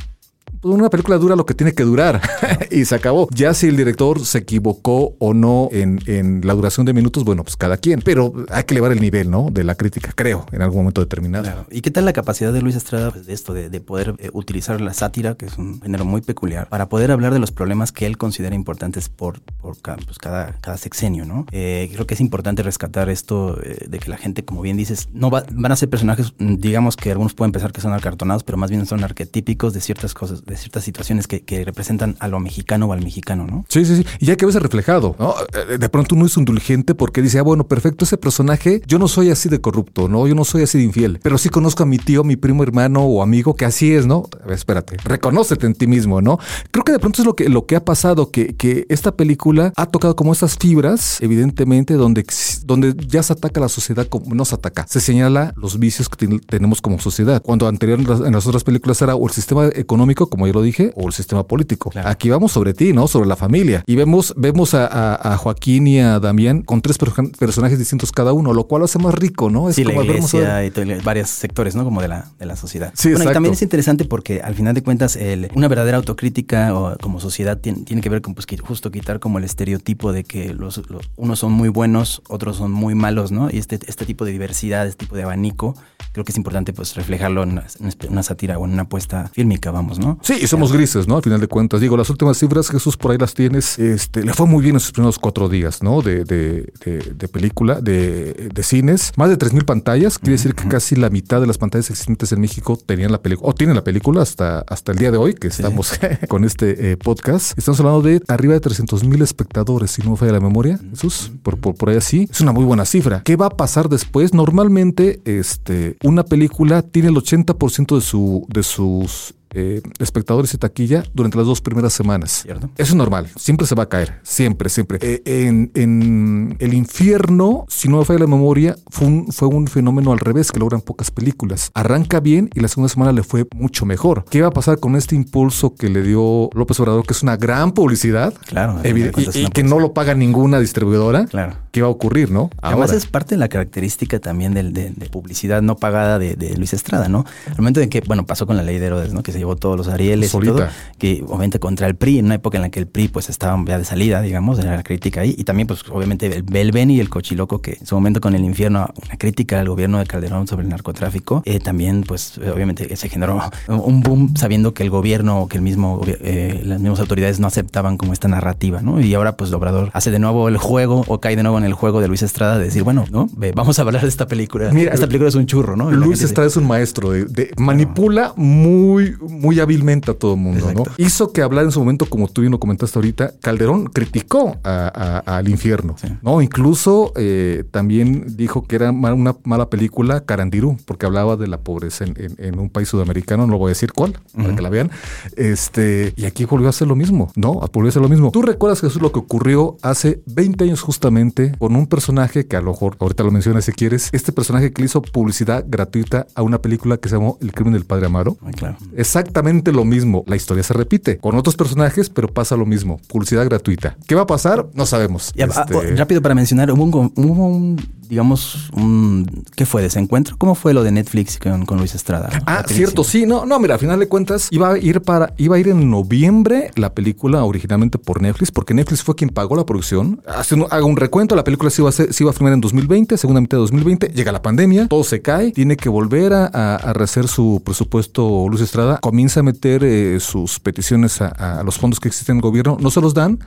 Pues, 0.61 0.73
una 0.73 0.89
película 0.89 1.17
dura 1.17 1.35
lo 1.35 1.45
que 1.45 1.53
tiene 1.53 1.73
que 1.73 1.83
durar 1.83 2.21
y 2.71 2.85
se 2.85 2.95
acabó. 2.95 3.27
Ya 3.31 3.53
si 3.53 3.67
el 3.67 3.77
director 3.77 4.23
se 4.25 4.39
equivocó 4.39 5.15
o 5.19 5.33
no 5.33 5.69
en, 5.71 5.99
en, 6.07 6.41
la 6.43 6.53
duración 6.53 6.85
de 6.85 6.93
minutos, 6.93 7.23
bueno, 7.23 7.43
pues 7.43 7.55
cada 7.55 7.77
quien. 7.77 8.01
Pero 8.01 8.33
hay 8.49 8.63
que 8.63 8.73
elevar 8.73 8.91
el 8.91 9.01
nivel, 9.01 9.29
¿no? 9.29 9.49
De 9.51 9.63
la 9.63 9.75
crítica, 9.75 10.11
creo, 10.15 10.45
en 10.51 10.61
algún 10.61 10.79
momento 10.79 11.01
determinado. 11.01 11.43
Claro. 11.43 11.65
¿Y 11.71 11.81
qué 11.81 11.91
tal 11.91 12.05
la 12.05 12.13
capacidad 12.13 12.53
de 12.53 12.61
Luis 12.61 12.75
Estrada 12.75 13.11
pues, 13.11 13.25
de 13.25 13.33
esto, 13.33 13.53
de, 13.53 13.69
de 13.69 13.79
poder 13.79 14.15
eh, 14.19 14.29
utilizar 14.33 14.81
la 14.81 14.93
sátira, 14.93 15.35
que 15.35 15.45
es 15.45 15.57
un 15.57 15.81
género 15.81 16.05
muy 16.05 16.21
peculiar, 16.21 16.69
para 16.69 16.89
poder 16.89 17.11
hablar 17.11 17.33
de 17.33 17.39
los 17.39 17.51
problemas 17.51 17.91
que 17.91 18.05
él 18.05 18.17
considera 18.17 18.55
importantes 18.55 19.09
por, 19.09 19.41
por 19.41 19.79
cada, 19.81 19.97
pues, 19.97 20.17
cada, 20.17 20.53
cada 20.61 20.77
sexenio, 20.77 21.25
¿no? 21.25 21.45
Eh, 21.51 21.89
creo 21.93 22.07
que 22.07 22.13
es 22.13 22.21
importante 22.21 22.63
rescatar 22.63 23.09
esto 23.09 23.59
eh, 23.63 23.85
de 23.87 23.99
que 23.99 24.09
la 24.09 24.17
gente, 24.17 24.43
como 24.43 24.61
bien 24.61 24.77
dices, 24.77 25.09
no 25.13 25.29
va, 25.29 25.45
van 25.51 25.71
a 25.71 25.75
ser 25.75 25.89
personajes, 25.89 26.33
mm, 26.37 26.55
digamos 26.55 26.95
que 26.95 27.11
algunos 27.11 27.33
pueden 27.33 27.51
pensar 27.51 27.71
que 27.71 27.81
son 27.81 27.93
acartonados, 27.93 28.43
pero 28.43 28.57
más 28.57 28.69
bien 28.69 28.85
son 28.85 29.03
arquetípicos 29.03 29.73
de 29.73 29.81
ciertas 29.81 30.13
cosas, 30.13 30.43
de 30.47 30.57
ciertas 30.57 30.83
situaciones 30.83 31.27
que, 31.27 31.41
que 31.41 31.63
representan 31.63 32.15
a 32.19 32.27
lo 32.27 32.39
mexicano 32.39 32.87
o 32.87 32.93
al 32.93 33.03
mexicano, 33.03 33.45
¿no? 33.45 33.65
Sí, 33.69 33.85
sí, 33.85 33.97
sí. 33.97 34.05
Y 34.19 34.25
ya 34.25 34.35
que 34.35 34.45
ves 34.45 34.55
reflejado, 34.55 35.15
¿no? 35.19 35.35
Eh, 35.53 35.77
de 35.77 35.89
pronto 35.89 36.15
uno 36.15 36.25
es 36.25 36.37
indulgente 36.37 36.95
porque 36.95 37.21
dice, 37.21 37.39
ah, 37.39 37.43
bueno, 37.43 37.67
perfecto, 37.67 38.05
ese 38.05 38.17
personaje, 38.17 38.81
yo 38.87 38.97
no 38.99 39.07
soy 39.07 39.29
así 39.29 39.49
de 39.49 39.61
corrupto, 39.61 40.07
¿no? 40.07 40.27
Yo 40.27 40.35
no 40.35 40.45
soy 40.45 40.63
así 40.63 40.77
de 40.77 40.85
infiel, 40.85 41.19
pero 41.21 41.37
sí 41.37 41.49
conozco 41.49 41.83
a 41.83 41.85
mi 41.85 41.97
tío, 41.97 42.23
mi 42.23 42.35
primo 42.35 42.63
hermano 42.63 43.01
o 43.03 43.21
amigo 43.21 43.55
que 43.55 43.65
así 43.65 43.93
es, 43.93 44.05
¿no? 44.05 44.23
Espérate, 44.49 44.97
reconócete 45.03 45.65
en 45.65 45.73
ti 45.73 45.87
mismo, 45.87 46.21
¿no? 46.21 46.39
Creo 46.71 46.83
que 46.83 46.91
de 46.91 46.99
pronto 46.99 47.21
es 47.21 47.25
lo 47.25 47.35
que, 47.35 47.49
lo 47.49 47.65
que 47.65 47.75
ha 47.75 47.83
pasado, 47.85 48.31
que, 48.31 48.55
que 48.55 48.85
esta 48.89 49.15
película 49.15 49.73
ha 49.75 49.85
tocado 49.85 50.15
como 50.15 50.33
estas 50.33 50.57
fibras, 50.57 51.21
evidentemente, 51.21 51.93
donde, 51.95 52.25
donde 52.65 52.95
ya 53.07 53.23
se 53.23 53.33
ataca 53.33 53.59
la 53.59 53.69
sociedad, 53.69 54.07
como 54.07 54.33
no 54.33 54.45
se 54.45 54.55
ataca, 54.55 54.85
se 54.87 55.01
señala 55.01 55.53
los 55.55 55.79
vicios 55.79 56.09
que 56.09 56.27
tenemos 56.47 56.81
como 56.81 56.99
sociedad. 56.99 57.41
Cuando 57.41 57.67
anterior 57.67 57.99
en 57.99 58.33
las 58.33 58.47
otras 58.47 58.63
películas 58.63 59.01
era 59.01 59.15
o 59.15 59.27
el 59.27 59.33
sistema 59.33 59.67
económico, 59.73 60.29
como 60.37 60.45
ya 60.45 60.53
lo 60.53 60.61
dije, 60.61 60.91
o 60.95 61.07
el 61.07 61.13
sistema 61.13 61.47
político. 61.47 61.89
Claro. 61.89 62.09
Aquí 62.09 62.29
vamos 62.29 62.51
sobre 62.51 62.75
ti, 62.75 62.93
¿no? 62.93 63.07
Sobre 63.07 63.27
la 63.27 63.35
familia. 63.35 63.83
Y 63.87 63.95
vemos, 63.95 64.35
vemos 64.37 64.75
a, 64.75 64.85
a, 64.85 65.33
a 65.33 65.37
Joaquín 65.37 65.87
y 65.87 65.99
a 65.99 66.19
Damián 66.19 66.61
con 66.61 66.83
tres 66.83 66.99
per 66.99 67.11
personajes 67.39 67.79
distintos 67.79 68.11
cada 68.11 68.33
uno, 68.33 68.53
lo 68.53 68.67
cual 68.67 68.81
lo 68.81 68.85
hace 68.85 68.99
más 68.99 69.15
rico, 69.15 69.49
¿no? 69.49 69.67
Es 69.67 69.77
sí, 69.77 69.83
como 69.83 70.03
la 70.03 70.11
iglesia 70.11 70.63
y 70.63 70.71
varios 71.03 71.31
sectores, 71.31 71.75
¿no? 71.75 71.83
Como 71.83 72.03
de 72.03 72.09
la, 72.09 72.27
de 72.37 72.45
la 72.45 72.55
sociedad. 72.55 72.93
Sí, 72.93 73.13
bueno, 73.13 73.31
y 73.31 73.33
también 73.33 73.53
es 73.53 73.63
interesante 73.63 74.05
porque 74.05 74.41
al 74.41 74.53
final 74.53 74.75
de 74.75 74.83
cuentas 74.83 75.15
el, 75.15 75.49
una 75.55 75.67
verdadera 75.67 75.97
autocrítica 75.97 76.71
o, 76.77 76.95
como 76.99 77.19
sociedad 77.19 77.57
tiene, 77.57 77.79
tiene, 77.79 78.03
que 78.03 78.09
ver 78.09 78.21
con 78.21 78.35
pues 78.35 78.45
que 78.45 78.57
justo 78.57 78.91
quitar 78.91 79.19
como 79.19 79.39
el 79.39 79.43
estereotipo 79.43 80.11
de 80.11 80.23
que 80.23 80.53
los, 80.53 80.77
los, 80.87 81.09
unos 81.15 81.39
son 81.39 81.51
muy 81.51 81.69
buenos, 81.69 82.21
otros 82.29 82.57
son 82.57 82.71
muy 82.71 82.93
malos, 82.93 83.31
¿no? 83.31 83.49
Y 83.51 83.57
este, 83.57 83.79
este 83.87 84.05
tipo 84.05 84.23
de 84.23 84.33
diversidad, 84.33 84.85
este 84.85 85.05
tipo 85.05 85.15
de 85.15 85.23
abanico, 85.23 85.75
creo 86.17 86.25
que 86.25 86.31
es 86.31 86.37
importante 86.37 86.73
pues 86.73 86.95
reflejarlo 86.95 87.43
en 87.43 87.51
una, 87.51 87.67
en 87.79 88.11
una 88.11 88.23
sátira 88.23 88.57
o 88.57 88.65
en 88.65 88.73
una 88.73 88.81
apuesta 88.83 89.29
fílmica, 89.31 89.69
vamos, 89.69 89.99
¿no? 89.99 90.17
Sí, 90.23 90.33
y 90.41 90.47
somos 90.47 90.73
grises, 90.73 91.07
¿no? 91.07 91.17
Al 91.17 91.21
final 91.21 91.39
de 91.39 91.47
cuentas. 91.47 91.79
Digo, 91.79 91.95
las 91.95 92.09
últimas 92.09 92.39
cifras, 92.39 92.69
Jesús, 92.69 92.97
por 92.97 93.11
ahí 93.11 93.19
las 93.19 93.35
tienes. 93.35 93.77
Este, 93.77 94.23
le 94.23 94.33
fue 94.33 94.47
muy 94.47 94.63
bien 94.63 94.77
en 94.77 94.79
sus 94.79 94.93
primeros 94.93 95.19
cuatro 95.19 95.47
días, 95.47 95.83
¿no? 95.83 96.01
De, 96.01 96.23
de, 96.23 96.73
de, 96.83 97.13
de 97.15 97.27
película, 97.27 97.81
de, 97.81 98.49
de, 98.51 98.63
cines. 98.63 99.11
Más 99.15 99.29
de 99.29 99.37
3.000 99.37 99.63
pantallas. 99.65 100.17
Quiere 100.17 100.31
decir 100.31 100.55
que 100.55 100.67
casi 100.67 100.95
la 100.95 101.11
mitad 101.11 101.39
de 101.39 101.45
las 101.45 101.59
pantallas 101.59 101.91
existentes 101.91 102.31
en 102.31 102.41
México 102.41 102.79
tenían 102.83 103.11
la 103.11 103.21
película, 103.21 103.51
o 103.51 103.53
tienen 103.53 103.75
la 103.75 103.83
película 103.83 104.23
hasta, 104.23 104.61
hasta 104.61 104.93
el 104.93 104.97
día 104.97 105.11
de 105.11 105.17
hoy, 105.17 105.35
que 105.35 105.49
estamos 105.49 105.91
con 106.29 106.45
este 106.45 106.93
eh, 106.93 106.97
podcast. 106.97 107.55
Estamos 107.59 107.79
hablando 107.79 108.01
de 108.01 108.23
arriba 108.27 108.55
de 108.55 108.59
300 108.59 109.03
mil 109.03 109.21
espectadores, 109.21 109.91
si 109.91 110.01
no 110.01 110.11
me 110.11 110.17
falla 110.17 110.31
la 110.31 110.39
memoria, 110.39 110.79
Jesús, 110.89 111.31
por, 111.43 111.59
por, 111.59 111.75
por 111.75 111.89
ahí 111.89 111.97
así. 111.97 112.27
Es 112.31 112.41
una 112.41 112.53
muy 112.53 112.65
buena 112.65 112.85
cifra. 112.85 113.21
¿Qué 113.23 113.35
va 113.35 113.45
a 113.45 113.51
pasar 113.51 113.87
después? 113.87 114.33
Normalmente, 114.33 115.21
este, 115.25 115.97
una 116.07 116.23
película 116.23 116.81
tiene 116.81 117.09
el 117.09 117.15
80% 117.15 117.95
de, 117.95 118.01
su, 118.01 118.45
de 118.49 118.63
sus 118.63 119.35
eh, 119.51 119.81
espectadores 119.99 120.53
y 120.53 120.57
taquilla 120.57 121.03
durante 121.13 121.37
las 121.37 121.47
dos 121.47 121.61
primeras 121.61 121.93
semanas. 121.93 122.41
¿Cierto? 122.43 122.69
Eso 122.77 122.91
es 122.91 122.95
normal, 122.95 123.29
siempre 123.35 123.65
se 123.65 123.75
va 123.75 123.83
a 123.83 123.89
caer, 123.89 124.19
siempre, 124.23 124.69
siempre. 124.69 124.99
Eh, 125.01 125.21
en, 125.25 125.71
en, 125.73 126.55
el 126.59 126.73
infierno, 126.73 127.65
si 127.67 127.87
no 127.87 127.97
me 127.97 128.05
falla 128.05 128.19
la 128.19 128.27
memoria, 128.27 128.75
fue 128.89 129.07
un, 129.07 129.31
fue 129.31 129.47
un 129.47 129.67
fenómeno 129.67 130.11
al 130.11 130.19
revés 130.19 130.51
que 130.51 130.59
logran 130.59 130.81
pocas 130.81 131.11
películas. 131.11 131.71
Arranca 131.73 132.19
bien 132.19 132.49
y 132.53 132.59
la 132.59 132.67
segunda 132.67 132.89
semana 132.89 133.11
le 133.11 133.23
fue 133.23 133.45
mucho 133.55 133.85
mejor. 133.85 134.25
¿Qué 134.29 134.41
va 134.41 134.49
a 134.49 134.51
pasar 134.51 134.79
con 134.79 134.95
este 134.95 135.15
impulso 135.15 135.75
que 135.75 135.89
le 135.89 136.01
dio 136.01 136.49
López 136.53 136.79
Obrador, 136.79 137.05
que 137.05 137.13
es 137.13 137.23
una 137.23 137.37
gran 137.37 137.71
publicidad? 137.71 138.33
Claro. 138.47 138.79
y, 138.83 139.39
y 139.39 139.47
que 139.47 139.63
no 139.63 139.79
lo 139.79 139.93
paga 139.93 140.13
ninguna 140.13 140.59
distribuidora. 140.59 141.25
Claro. 141.25 141.66
¿Qué 141.77 141.83
va 141.83 141.89
a 141.89 141.91
ocurrir, 141.91 142.31
no? 142.31 142.49
Ahora. 142.59 142.77
Además 142.77 142.91
es 142.93 143.05
parte 143.05 143.35
de 143.35 143.39
la 143.39 143.49
característica 143.49 144.17
también 144.17 144.55
de, 144.55 144.63
de, 144.63 144.89
de 144.89 145.09
publicidad 145.09 145.61
no 145.61 145.75
pagada 145.75 146.17
de, 146.17 146.35
de, 146.35 146.57
Luis 146.57 146.73
Estrada, 146.73 147.07
¿no? 147.07 147.23
El 147.45 147.57
momento 147.57 147.81
en 147.81 147.89
que, 147.89 148.01
bueno, 148.01 148.25
pasó 148.25 148.47
con 148.47 148.57
la 148.57 148.63
ley 148.63 148.79
de 148.79 148.87
Herodes, 148.87 149.13
¿no? 149.13 149.21
Que 149.21 149.31
se 149.31 149.37
llevó 149.37 149.55
todos 149.55 149.77
los 149.77 149.87
Arieles 149.87 150.31
Solita. 150.31 150.53
y 150.53 150.55
todo, 150.55 150.67
que 150.97 151.23
obviamente 151.27 151.59
contra 151.59 151.85
el 151.85 151.95
PRI, 151.95 152.17
en 152.17 152.25
una 152.25 152.33
época 152.33 152.57
en 152.57 152.63
la 152.63 152.69
que 152.69 152.79
el 152.79 152.87
PRI 152.87 153.09
pues 153.09 153.29
estaba 153.29 153.63
ya 153.63 153.77
de 153.77 153.85
salida, 153.85 154.21
digamos, 154.21 154.57
era 154.57 154.75
la 154.75 154.81
crítica 154.81 155.21
ahí, 155.21 155.35
y 155.37 155.43
también 155.43 155.67
pues 155.67 155.83
obviamente 155.91 156.25
el 156.25 156.41
Belben 156.41 156.89
y 156.89 156.99
el 156.99 157.09
Cochiloco, 157.09 157.61
que 157.61 157.77
en 157.79 157.85
su 157.85 157.93
momento 157.93 158.21
con 158.21 158.33
el 158.33 158.43
infierno, 158.43 158.89
una 159.05 159.17
crítica 159.17 159.59
al 159.59 159.69
gobierno 159.69 159.99
de 159.99 160.07
Calderón 160.07 160.47
sobre 160.47 160.63
el 160.63 160.69
narcotráfico, 160.69 161.43
eh, 161.45 161.59
también 161.59 162.01
pues 162.01 162.39
obviamente 162.39 162.95
se 162.95 163.07
generó 163.07 163.39
un 163.67 164.01
boom 164.01 164.35
sabiendo 164.35 164.73
que 164.73 164.81
el 164.81 164.89
gobierno 164.89 165.41
o 165.41 165.47
que 165.47 165.57
el 165.57 165.61
mismo, 165.61 166.01
eh, 166.07 166.59
las 166.63 166.79
mismas 166.79 166.99
autoridades 167.01 167.39
no 167.39 167.45
aceptaban 167.45 167.97
como 167.97 168.13
esta 168.13 168.27
narrativa, 168.27 168.81
¿no? 168.81 168.99
Y 168.99 169.13
ahora 169.13 169.37
pues 169.37 169.51
el 169.51 169.55
Obrador 169.57 169.91
hace 169.93 170.09
de 170.09 170.17
nuevo 170.17 170.47
el 170.47 170.57
juego 170.57 171.05
o 171.07 171.19
cae 171.19 171.35
de 171.35 171.43
nuevo 171.43 171.59
en 171.59 171.66
el 171.67 171.73
juego 171.73 172.01
de 172.01 172.07
Luis 172.07 172.23
Estrada 172.23 172.57
de 172.57 172.65
decir, 172.65 172.83
bueno, 172.83 173.05
¿no? 173.11 173.29
Ve, 173.37 173.51
vamos 173.55 173.77
a 173.79 173.83
hablar 173.83 174.01
de 174.01 174.07
esta 174.07 174.27
película. 174.27 174.71
Mira, 174.71 174.93
esta 174.93 175.05
película 175.07 175.29
es 175.29 175.35
un 175.35 175.45
churro, 175.45 175.75
¿no? 175.75 175.91
Luis 175.91 176.21
Estrada 176.23 176.47
es 176.47 176.57
un 176.57 176.65
maestro 176.67 177.11
de, 177.11 177.25
de 177.25 177.51
manipula 177.57 178.33
muy, 178.35 179.15
muy 179.21 179.59
hábilmente 179.59 180.11
a 180.11 180.13
todo 180.13 180.33
el 180.33 180.39
mundo, 180.39 180.69
Exacto. 180.69 180.91
¿no? 180.97 181.05
Hizo 181.05 181.31
que 181.31 181.41
hablar 181.41 181.65
en 181.65 181.71
su 181.71 181.79
momento, 181.79 182.05
como 182.07 182.27
tú 182.27 182.41
bien 182.41 182.51
lo 182.51 182.59
comentaste 182.59 182.97
ahorita, 182.97 183.33
Calderón 183.41 183.85
criticó 183.85 184.57
a, 184.63 185.23
a, 185.25 185.37
al 185.37 185.49
infierno, 185.49 185.95
sí. 186.01 186.07
¿no? 186.21 186.41
Incluso 186.41 187.11
eh, 187.15 187.63
también 187.71 188.35
dijo 188.37 188.63
que 188.63 188.75
era 188.75 188.91
una 188.91 189.35
mala 189.43 189.69
película 189.69 190.21
Carandirú, 190.25 190.77
porque 190.85 191.05
hablaba 191.05 191.35
de 191.35 191.47
la 191.47 191.59
pobreza 191.59 192.05
en, 192.05 192.13
en, 192.17 192.35
en 192.37 192.59
un 192.59 192.69
país 192.69 192.87
sudamericano, 192.89 193.45
no 193.45 193.53
lo 193.53 193.59
voy 193.59 193.69
a 193.69 193.73
decir 193.73 193.91
cuál, 193.93 194.11
uh 194.11 194.13
-huh. 194.39 194.43
para 194.43 194.55
que 194.55 194.61
la 194.61 194.69
vean. 194.69 194.91
Este, 195.35 196.13
y 196.15 196.25
aquí 196.25 196.45
volvió 196.45 196.67
a 196.67 196.69
hacer 196.69 196.87
lo 196.87 196.95
mismo, 196.95 197.31
¿no? 197.35 197.53
Volvió 197.73 197.87
a 197.87 197.89
hacer 197.89 198.01
lo 198.01 198.09
mismo. 198.09 198.31
¿Tú 198.31 198.41
recuerdas 198.41 198.83
es 198.83 198.95
lo 198.95 199.11
que 199.11 199.19
ocurrió 199.19 199.77
hace 199.81 200.21
20 200.25 200.63
años 200.63 200.81
justamente 200.81 201.46
con 201.57 201.75
un 201.75 201.87
personaje 201.87 202.47
que 202.47 202.55
a 202.55 202.61
lo 202.61 202.71
mejor 202.71 202.97
ahorita 202.99 203.23
lo 203.23 203.31
mencionas 203.31 203.65
si 203.65 203.71
quieres, 203.71 204.09
este 204.11 204.31
personaje 204.31 204.71
que 204.71 204.81
le 204.81 204.87
hizo 204.87 205.01
publicidad 205.01 205.65
gratuita 205.67 206.27
a 206.35 206.41
una 206.41 206.61
película 206.61 206.97
que 206.97 207.09
se 207.09 207.15
llamó 207.15 207.37
El 207.41 207.53
crimen 207.53 207.73
del 207.73 207.85
padre 207.85 208.07
Amaro. 208.07 208.37
Ay, 208.43 208.53
claro. 208.53 208.77
Exactamente 208.95 209.71
lo 209.71 209.85
mismo. 209.85 210.23
La 210.27 210.35
historia 210.35 210.63
se 210.63 210.73
repite 210.73 211.17
con 211.17 211.35
otros 211.35 211.55
personajes, 211.55 212.09
pero 212.09 212.27
pasa 212.27 212.55
lo 212.55 212.65
mismo. 212.65 212.99
Publicidad 213.07 213.45
gratuita. 213.45 213.97
¿Qué 214.07 214.15
va 214.15 214.23
a 214.23 214.27
pasar? 214.27 214.67
No 214.73 214.85
sabemos. 214.85 215.33
Ya, 215.35 215.45
este... 215.45 215.75
oh, 215.75 215.81
rápido 215.95 216.21
para 216.21 216.35
mencionar, 216.35 216.71
hubo 216.71 216.83
un, 216.83 217.13
hubo 217.15 217.47
un 217.47 217.77
digamos, 218.07 218.69
un, 218.73 219.43
¿qué 219.55 219.65
fue? 219.65 219.81
¿Desencuentro? 219.81 220.35
¿Cómo 220.37 220.55
fue 220.55 220.73
lo 220.73 220.83
de 220.83 220.91
Netflix 220.91 221.37
con, 221.37 221.65
con 221.65 221.77
Luis 221.77 221.95
Estrada? 221.95 222.29
Ah, 222.45 222.63
cierto, 222.67 223.03
sí, 223.03 223.25
no, 223.25 223.45
no, 223.45 223.59
mira, 223.59 223.75
a 223.75 223.77
final 223.77 223.99
de 223.99 224.07
cuentas 224.07 224.47
iba 224.51 224.73
a 224.73 224.77
ir 224.77 225.01
para, 225.01 225.33
iba 225.37 225.55
a 225.55 225.59
ir 225.59 225.69
en 225.69 225.89
noviembre 225.89 226.71
la 226.75 226.93
película 226.93 227.43
originalmente 227.43 227.97
por 227.97 228.21
Netflix, 228.21 228.51
porque 228.51 228.73
Netflix 228.73 229.03
fue 229.03 229.15
quien 229.15 229.29
pagó 229.29 229.55
la 229.55 229.65
producción. 229.65 230.21
Haga 230.25 230.85
un 230.85 230.97
recuento, 230.97 231.35
la 231.35 231.43
película 231.43 231.69
se 231.69 231.81
iba, 231.81 231.89
a 231.89 231.91
hacer, 231.91 232.13
se 232.13 232.23
iba 232.23 232.31
a 232.31 232.33
filmar 232.33 232.53
en 232.53 232.61
2020, 232.61 233.17
segunda 233.17 233.41
mitad 233.41 233.57
de 233.57 233.61
2020, 233.61 234.07
llega 234.07 234.31
la 234.31 234.41
pandemia, 234.41 234.87
todo 234.87 235.03
se 235.03 235.21
cae, 235.21 235.51
tiene 235.51 235.77
que 235.77 235.89
volver 235.89 236.33
a 236.33 236.93
rehacer 236.93 237.27
su 237.27 237.61
presupuesto 237.63 238.47
Luis 238.49 238.61
Estrada, 238.61 238.99
comienza 238.99 239.39
a 239.39 239.43
meter 239.43 239.83
eh, 239.83 240.19
sus 240.19 240.59
peticiones 240.59 241.21
a, 241.21 241.59
a 241.59 241.63
los 241.63 241.77
fondos 241.77 241.99
que 241.99 242.07
existen 242.07 242.35
en 242.35 242.37
el 242.37 242.41
gobierno, 242.41 242.77
no 242.79 242.91
se 242.91 243.01
los 243.01 243.13
dan, 243.13 243.39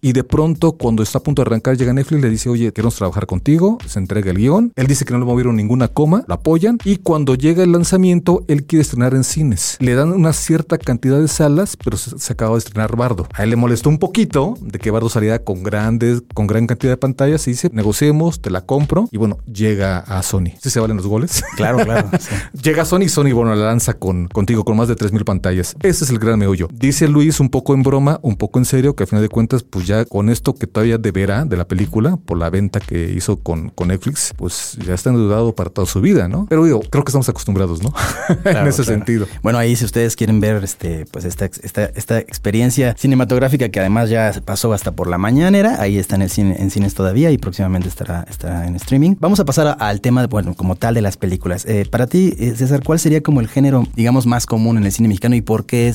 y 0.00 0.12
de 0.12 0.24
pronto 0.24 0.72
cuando 0.72 1.02
está 1.02 1.18
a 1.18 1.22
punto 1.22 1.42
de 1.42 1.48
arrancar 1.48 1.76
llega 1.76 1.92
Netflix 1.92 2.22
le 2.22 2.30
dice 2.30 2.48
oye 2.48 2.72
queremos 2.72 2.94
trabajar 2.94 3.26
contigo 3.26 3.78
se 3.86 3.98
entrega 3.98 4.30
el 4.30 4.36
guion. 4.38 4.72
Él 4.76 4.86
dice 4.86 5.04
que 5.04 5.12
no 5.12 5.18
le 5.18 5.24
movieron 5.24 5.56
ninguna 5.56 5.88
coma 5.88 6.24
lo 6.26 6.34
apoyan. 6.34 6.78
Y 6.84 6.96
cuando 6.98 7.34
llega 7.34 7.64
el 7.64 7.72
lanzamiento 7.72 8.44
él 8.48 8.64
quiere 8.64 8.82
estrenar 8.82 9.14
en 9.14 9.24
cines. 9.24 9.76
Le 9.80 9.94
dan 9.94 10.12
una 10.12 10.32
cierta 10.32 10.78
cantidad 10.78 11.20
de 11.20 11.28
salas 11.28 11.76
pero 11.76 11.96
se, 11.96 12.18
se 12.18 12.32
acaba 12.32 12.52
de 12.52 12.58
estrenar 12.58 12.96
Bardo. 12.96 13.26
A 13.34 13.44
él 13.44 13.50
le 13.50 13.56
molestó 13.56 13.88
un 13.88 13.98
poquito 13.98 14.56
de 14.60 14.78
que 14.78 14.90
Bardo 14.90 15.08
saliera 15.08 15.40
con 15.40 15.62
grandes 15.62 16.22
con 16.34 16.46
gran 16.46 16.66
cantidad 16.66 16.92
de 16.92 16.96
pantallas 16.96 17.46
y 17.48 17.52
dice 17.52 17.70
negociemos 17.72 18.40
te 18.40 18.50
la 18.50 18.62
compro 18.62 19.08
y 19.10 19.16
bueno 19.16 19.38
llega 19.52 19.98
a 19.98 20.22
Sony. 20.22 20.52
Si 20.58 20.64
¿Sí 20.64 20.70
se 20.70 20.80
valen 20.80 20.96
los 20.96 21.06
goles 21.06 21.42
claro 21.56 21.78
claro 21.78 22.08
sí. 22.20 22.34
llega 22.62 22.82
a 22.82 22.84
Sony 22.84 23.02
y 23.02 23.08
Sony 23.08 23.32
bueno 23.32 23.54
la 23.54 23.66
lanza 23.66 23.94
con 23.94 24.28
contigo 24.28 24.64
con 24.64 24.76
más 24.76 24.88
de 24.88 24.94
3000 24.94 25.24
pantallas. 25.24 25.74
Ese 25.82 26.04
es 26.04 26.10
el 26.10 26.18
gran 26.18 26.38
meollo. 26.38 26.68
Dice 26.72 27.08
Luis 27.08 27.40
un 27.40 27.48
poco 27.48 27.74
en 27.74 27.82
broma 27.82 28.20
un 28.22 28.36
poco 28.36 28.58
en 28.58 28.64
serio 28.64 28.94
que 28.94 29.02
al 29.02 29.08
final 29.08 29.22
de 29.22 29.28
cuentas 29.28 29.64
pues 29.64 29.87
ya 29.88 30.04
con 30.04 30.28
esto 30.28 30.54
que 30.54 30.68
todavía 30.68 30.98
deberá 30.98 31.44
de 31.44 31.56
la 31.56 31.66
película, 31.66 32.16
por 32.16 32.38
la 32.38 32.50
venta 32.50 32.78
que 32.78 33.10
hizo 33.10 33.38
con, 33.38 33.70
con 33.70 33.88
Netflix, 33.88 34.32
pues 34.36 34.78
ya 34.86 34.94
está 34.94 35.10
endeudado 35.10 35.54
para 35.54 35.70
toda 35.70 35.86
su 35.86 36.00
vida, 36.00 36.28
¿no? 36.28 36.46
Pero 36.48 36.64
digo, 36.64 36.80
creo 36.80 37.02
que 37.02 37.10
estamos 37.10 37.28
acostumbrados, 37.28 37.82
¿no? 37.82 37.92
en 38.44 38.66
ese 38.68 38.84
sentido. 38.84 39.26
Bueno, 39.42 39.58
ahí 39.58 39.74
si 39.74 39.84
ustedes 39.84 40.14
quieren 40.14 40.40
ver 40.40 40.62
este, 40.62 41.06
pues 41.10 41.24
esta, 41.24 41.46
esta, 41.46 41.86
esta 41.86 42.18
experiencia 42.18 42.94
cinematográfica 42.96 43.68
que 43.70 43.80
además 43.80 44.10
ya 44.10 44.32
pasó 44.44 44.72
hasta 44.72 44.92
por 44.92 45.08
la 45.08 45.18
mañanera, 45.18 45.80
ahí 45.80 45.98
está 45.98 46.16
en 46.16 46.22
el 46.22 46.30
cine, 46.30 46.56
en 46.58 46.70
cines 46.70 46.94
todavía 46.94 47.30
y 47.30 47.38
próximamente 47.38 47.88
estará, 47.88 48.24
estará 48.28 48.66
en 48.66 48.76
streaming. 48.76 49.16
Vamos 49.18 49.40
a 49.40 49.44
pasar 49.44 49.76
al 49.80 50.00
tema, 50.00 50.26
bueno, 50.26 50.54
como 50.54 50.76
tal 50.76 50.94
de 50.94 51.02
las 51.02 51.16
películas. 51.16 51.64
Eh, 51.66 51.86
para 51.90 52.06
ti, 52.06 52.34
eh, 52.38 52.54
César, 52.54 52.82
¿cuál 52.84 52.98
sería 52.98 53.22
como 53.22 53.40
el 53.40 53.48
género, 53.48 53.86
digamos, 53.94 54.26
más 54.26 54.46
común 54.46 54.76
en 54.76 54.84
el 54.84 54.92
cine 54.92 55.08
mexicano 55.08 55.34
y 55.34 55.40
por 55.40 55.66
qué 55.66 55.94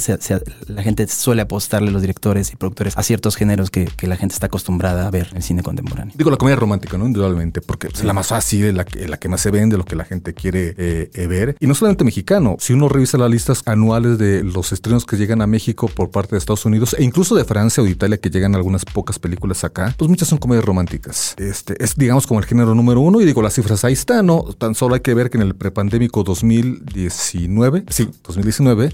la 0.68 0.84
gente 0.84 1.08
suele 1.08 1.44
apostarle 1.44 1.92
los 1.92 2.02
directores 2.02 2.52
y 2.52 2.56
productores 2.56 2.98
a 2.98 3.04
ciertos 3.04 3.36
géneros 3.36 3.70
que, 3.86 4.08
la 4.08 4.18
gente 4.18 4.34
está 4.34 4.48
acostumbrada 4.48 5.08
a 5.08 5.12
ver 5.12 5.28
en 5.32 5.38
el 5.38 5.44
cine 5.44 5.64
contemporáneo? 5.64 6.14
Digo 6.18 6.30
la 6.30 6.38
comedia 6.38 6.58
romántica, 6.58 6.98
¿no? 6.98 7.06
Indudablemente, 7.06 7.62
porque 7.62 7.88
es 7.88 8.04
la 8.04 8.14
más 8.14 8.28
fácil, 8.28 8.76
la 8.76 8.86
que, 8.86 9.08
la 9.08 9.18
que 9.18 9.30
más 9.30 9.42
se 9.42 9.52
vende, 9.52 9.78
lo 9.78 9.86
que 9.86 9.96
la 9.96 10.06
gente 10.06 10.34
quiere 10.34 10.76
eh, 10.78 11.28
ver. 11.28 11.56
Y 11.60 11.68
no 11.68 11.76
solamente 11.76 12.04
mexicano, 12.04 12.58
si 12.60 12.74
uno 12.74 12.90
revisa 12.90 13.18
las 13.18 13.32
listas 13.32 13.64
anuales 13.66 14.18
de 14.18 14.44
los 14.44 14.72
estrenos 14.72 15.06
que 15.06 15.18
llegan 15.18 15.42
a 15.42 15.48
México 15.48 15.88
por 15.88 16.12
parte 16.12 16.32
de 16.32 16.38
Estados 16.38 16.66
Unidos 16.66 16.96
e 16.98 17.04
incluso 17.04 17.36
de 17.36 17.46
Francia 17.46 17.82
o 17.82 17.86
de 17.86 17.92
Italia 17.92 18.18
que 18.18 18.30
llegan 18.30 18.56
algunas 18.56 18.86
pocas 18.86 19.20
películas 19.20 19.64
acá, 19.64 19.94
pues 19.98 20.10
muchas 20.10 20.28
son 20.28 20.38
comedias 20.38 20.66
románticas. 20.66 21.36
Este 21.38 21.82
es, 21.84 21.96
digamos, 21.96 22.28
como 22.28 22.40
el 22.40 22.46
género 22.46 22.76
número 22.76 23.02
uno. 23.02 23.22
Y 23.22 23.26
digo, 23.26 23.42
las 23.42 23.54
cifras 23.54 23.84
ahí 23.84 23.94
están, 23.94 24.26
¿no? 24.26 24.44
Tan 24.58 24.76
solo 24.76 24.96
hay 24.96 25.02
que 25.02 25.14
ver 25.14 25.30
que 25.30 25.38
en 25.38 25.44
el 25.44 25.56
prepandémico 25.56 26.24
2019, 26.24 27.86
sí, 27.90 28.10
2019, 28.24 28.94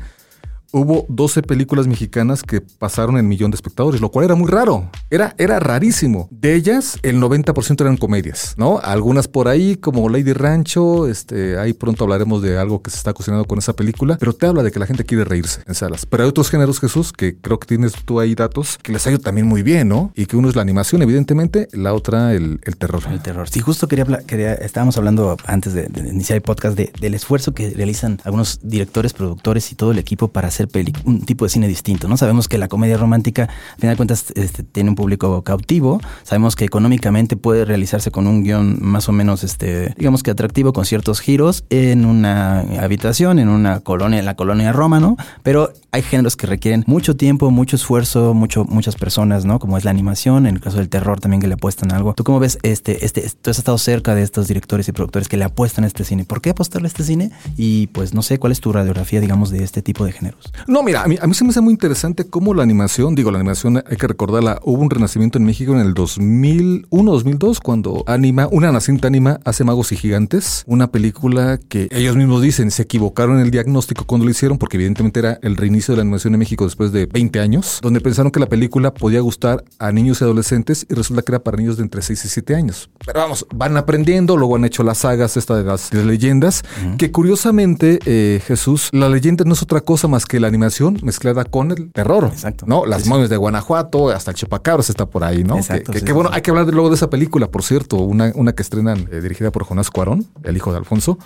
hubo 0.71 1.05
12 1.09 1.41
películas 1.43 1.87
mexicanas 1.87 2.43
que 2.43 2.61
pasaron 2.61 3.17
el 3.17 3.23
millón 3.23 3.51
de 3.51 3.55
espectadores, 3.55 4.01
lo 4.01 4.09
cual 4.09 4.25
era 4.25 4.35
muy 4.35 4.49
raro. 4.49 4.89
Era, 5.09 5.35
era 5.37 5.59
rarísimo. 5.59 6.27
De 6.31 6.55
ellas, 6.55 6.99
el 7.03 7.21
90% 7.21 7.81
eran 7.81 7.97
comedias, 7.97 8.55
¿no? 8.57 8.79
Algunas 8.83 9.27
por 9.27 9.47
ahí, 9.47 9.75
como 9.75 10.09
Lady 10.09 10.33
Rancho, 10.33 11.07
este, 11.07 11.57
ahí 11.57 11.73
pronto 11.73 12.03
hablaremos 12.03 12.41
de 12.41 12.57
algo 12.57 12.81
que 12.81 12.91
se 12.91 12.97
está 12.97 13.13
cocinando 13.13 13.45
con 13.45 13.59
esa 13.59 13.73
película, 13.73 14.17
pero 14.19 14.33
te 14.33 14.45
habla 14.45 14.63
de 14.63 14.71
que 14.71 14.79
la 14.79 14.85
gente 14.85 15.03
quiere 15.05 15.23
reírse 15.23 15.61
en 15.67 15.75
salas. 15.75 16.05
Pero 16.05 16.23
hay 16.23 16.29
otros 16.29 16.49
géneros, 16.49 16.79
Jesús, 16.79 17.11
que 17.13 17.35
creo 17.37 17.59
que 17.59 17.67
tienes 17.67 17.93
tú 18.05 18.19
ahí 18.19 18.35
datos, 18.35 18.77
que 18.81 18.91
les 18.91 19.05
ha 19.07 19.11
ido 19.11 19.19
también 19.19 19.47
muy 19.47 19.63
bien, 19.63 19.87
¿no? 19.89 20.11
Y 20.15 20.25
que 20.25 20.37
uno 20.37 20.49
es 20.49 20.55
la 20.55 20.61
animación, 20.61 21.01
evidentemente, 21.01 21.67
la 21.71 21.93
otra 21.93 22.33
el, 22.33 22.59
terror. 22.77 23.03
El 23.09 23.21
terror. 23.21 23.49
Sí, 23.49 23.59
justo 23.59 23.87
quería, 23.87 24.05
quería 24.25 24.53
estábamos 24.53 24.97
hablando 24.97 25.37
antes 25.45 25.73
de, 25.73 25.89
iniciar 26.09 26.37
el 26.37 26.41
podcast 26.41 26.77
del 26.77 27.13
esfuerzo 27.13 27.53
que 27.53 27.69
realizan 27.71 28.19
algunos 28.23 28.59
directores, 28.63 29.13
productores 29.13 29.71
y 29.71 29.75
todo 29.75 29.91
el 29.91 29.99
equipo 29.99 30.29
para 30.29 30.47
hacer 30.47 30.58
un 31.05 31.21
tipo 31.21 31.45
de 31.45 31.49
cine 31.49 31.67
distinto, 31.67 32.07
¿no? 32.07 32.17
Sabemos 32.17 32.47
que 32.47 32.57
la 32.57 32.67
comedia 32.67 32.97
romántica, 32.97 33.43
al 33.43 33.79
final 33.79 33.93
de 33.93 33.97
cuentas, 33.97 34.25
este, 34.35 34.63
tiene 34.63 34.89
un 34.89 34.95
público 34.95 35.43
cautivo. 35.43 36.01
Sabemos 36.23 36.55
que 36.55 36.65
económicamente 36.65 37.35
puede 37.35 37.65
realizarse 37.65 38.11
con 38.11 38.27
un 38.27 38.43
guion 38.43 38.77
más 38.81 39.09
o 39.09 39.11
menos, 39.11 39.43
este, 39.43 39.93
digamos 39.97 40.23
que 40.23 40.31
atractivo, 40.31 40.73
con 40.73 40.85
ciertos 40.85 41.19
giros 41.19 41.65
en 41.69 42.05
una 42.05 42.61
habitación, 42.79 43.39
en 43.39 43.49
una 43.49 43.79
colonia, 43.79 44.19
en 44.19 44.25
la 44.25 44.35
colonia 44.35 44.71
Roma, 44.71 44.99
¿no? 44.99 45.17
Pero 45.43 45.73
hay 45.91 46.01
géneros 46.01 46.35
que 46.35 46.47
requieren 46.47 46.83
mucho 46.87 47.15
tiempo, 47.15 47.49
mucho 47.51 47.75
esfuerzo, 47.75 48.33
mucho, 48.33 48.65
muchas 48.65 48.95
personas, 48.95 49.45
¿no? 49.45 49.59
Como 49.59 49.77
es 49.77 49.85
la 49.85 49.91
animación, 49.91 50.45
en 50.45 50.55
el 50.55 50.61
caso 50.61 50.77
del 50.77 50.89
terror 50.89 51.19
también 51.19 51.41
que 51.41 51.47
le 51.47 51.55
apuestan 51.55 51.91
algo. 51.91 52.13
¿Tú 52.13 52.23
cómo 52.23 52.39
ves 52.39 52.59
este, 52.63 53.05
este, 53.05 53.29
tú 53.41 53.49
has 53.49 53.57
estado 53.57 53.77
cerca 53.77 54.15
de 54.15 54.21
estos 54.21 54.47
directores 54.47 54.87
y 54.87 54.91
productores 54.91 55.27
que 55.27 55.37
le 55.37 55.45
apuestan 55.45 55.83
a 55.83 55.87
este 55.87 56.03
cine? 56.03 56.25
¿Por 56.25 56.41
qué 56.41 56.51
apostarle 56.51 56.87
a 56.87 56.89
este 56.89 57.03
cine? 57.03 57.31
Y 57.57 57.87
pues 57.87 58.13
no 58.13 58.21
sé, 58.21 58.39
¿cuál 58.39 58.51
es 58.51 58.59
tu 58.59 58.71
radiografía, 58.71 59.19
digamos, 59.19 59.49
de 59.49 59.63
este 59.63 59.81
tipo 59.81 60.05
de 60.05 60.11
géneros? 60.11 60.48
No, 60.67 60.83
mira, 60.83 61.03
a 61.03 61.07
mí, 61.07 61.15
a 61.19 61.27
mí 61.27 61.33
se 61.33 61.43
me 61.43 61.51
hace 61.51 61.61
muy 61.61 61.71
interesante 61.71 62.25
cómo 62.25 62.53
la 62.53 62.63
animación, 62.63 63.15
digo, 63.15 63.31
la 63.31 63.39
animación 63.39 63.77
hay 63.77 63.97
que 63.97 64.07
recordarla, 64.07 64.59
hubo 64.63 64.81
un 64.81 64.89
renacimiento 64.89 65.37
en 65.37 65.45
México 65.45 65.73
en 65.73 65.79
el 65.79 65.93
2001, 65.93 67.11
2002, 67.11 67.59
cuando 67.59 68.03
anima, 68.07 68.47
una 68.51 68.71
naciente 68.71 69.07
anima 69.07 69.39
hace 69.45 69.63
Magos 69.63 69.91
y 69.91 69.97
Gigantes, 69.97 70.63
una 70.67 70.91
película 70.91 71.59
que 71.69 71.87
ellos 71.91 72.15
mismos 72.15 72.41
dicen 72.41 72.71
se 72.71 72.83
equivocaron 72.83 73.37
en 73.37 73.45
el 73.45 73.51
diagnóstico 73.51 74.05
cuando 74.05 74.25
lo 74.25 74.31
hicieron, 74.31 74.57
porque 74.57 74.77
evidentemente 74.77 75.19
era 75.19 75.39
el 75.41 75.57
reinicio 75.57 75.93
de 75.93 75.97
la 75.97 76.01
animación 76.01 76.33
en 76.33 76.39
México 76.39 76.65
después 76.65 76.91
de 76.91 77.05
20 77.05 77.39
años, 77.39 77.79
donde 77.81 78.01
pensaron 78.01 78.31
que 78.31 78.39
la 78.39 78.47
película 78.47 78.93
podía 78.93 79.21
gustar 79.21 79.63
a 79.79 79.91
niños 79.91 80.21
y 80.21 80.23
adolescentes 80.23 80.85
y 80.89 80.93
resulta 80.93 81.21
que 81.21 81.31
era 81.31 81.43
para 81.43 81.57
niños 81.57 81.77
de 81.77 81.83
entre 81.83 82.01
6 82.01 82.25
y 82.25 82.27
7 82.27 82.55
años. 82.55 82.89
Pero 83.05 83.19
vamos, 83.19 83.45
van 83.53 83.77
aprendiendo, 83.77 84.37
luego 84.37 84.55
han 84.55 84.65
hecho 84.65 84.83
las 84.83 84.99
sagas, 84.99 85.37
esta 85.37 85.55
de 85.57 85.63
las, 85.63 85.93
leyendas, 85.93 86.63
que 86.97 87.11
curiosamente, 87.11 87.99
eh, 88.05 88.41
Jesús, 88.45 88.89
la 88.91 89.09
leyenda 89.09 89.43
no 89.45 89.53
es 89.53 89.61
otra 89.61 89.81
cosa 89.81 90.07
más 90.07 90.25
que 90.25 90.38
la 90.39 90.47
animación 90.47 90.99
mezclada 91.03 91.45
con 91.45 91.71
el 91.71 91.91
terror. 91.91 92.29
Exacto. 92.31 92.65
¿No? 92.67 92.85
Las 92.85 93.03
sí, 93.03 93.09
de 93.27 93.37
Guanajuato, 93.37 94.09
hasta 94.09 94.31
el 94.31 94.37
Chupacabras 94.37 94.89
está 94.89 95.05
por 95.05 95.23
ahí, 95.23 95.43
¿no? 95.43 95.57
Exacto. 95.57 95.91
Que, 95.91 96.11
bueno, 96.13 96.29
hay 96.33 96.41
que 96.41 96.51
hablar 96.51 96.65
de, 96.65 96.71
luego 96.71 96.89
de 96.89 96.95
esa 96.95 97.09
película, 97.09 97.49
por 97.49 97.63
cierto, 97.63 97.97
una, 97.97 98.31
una 98.35 98.53
que 98.53 98.61
estrenan 98.61 99.07
eh, 99.11 99.21
dirigida 99.21 99.51
por 99.51 99.63
Jonás 99.63 99.89
Cuarón, 99.89 100.27
el 100.43 100.55
hijo 100.55 100.71
de 100.71 100.77
Alfonso. 100.77 101.17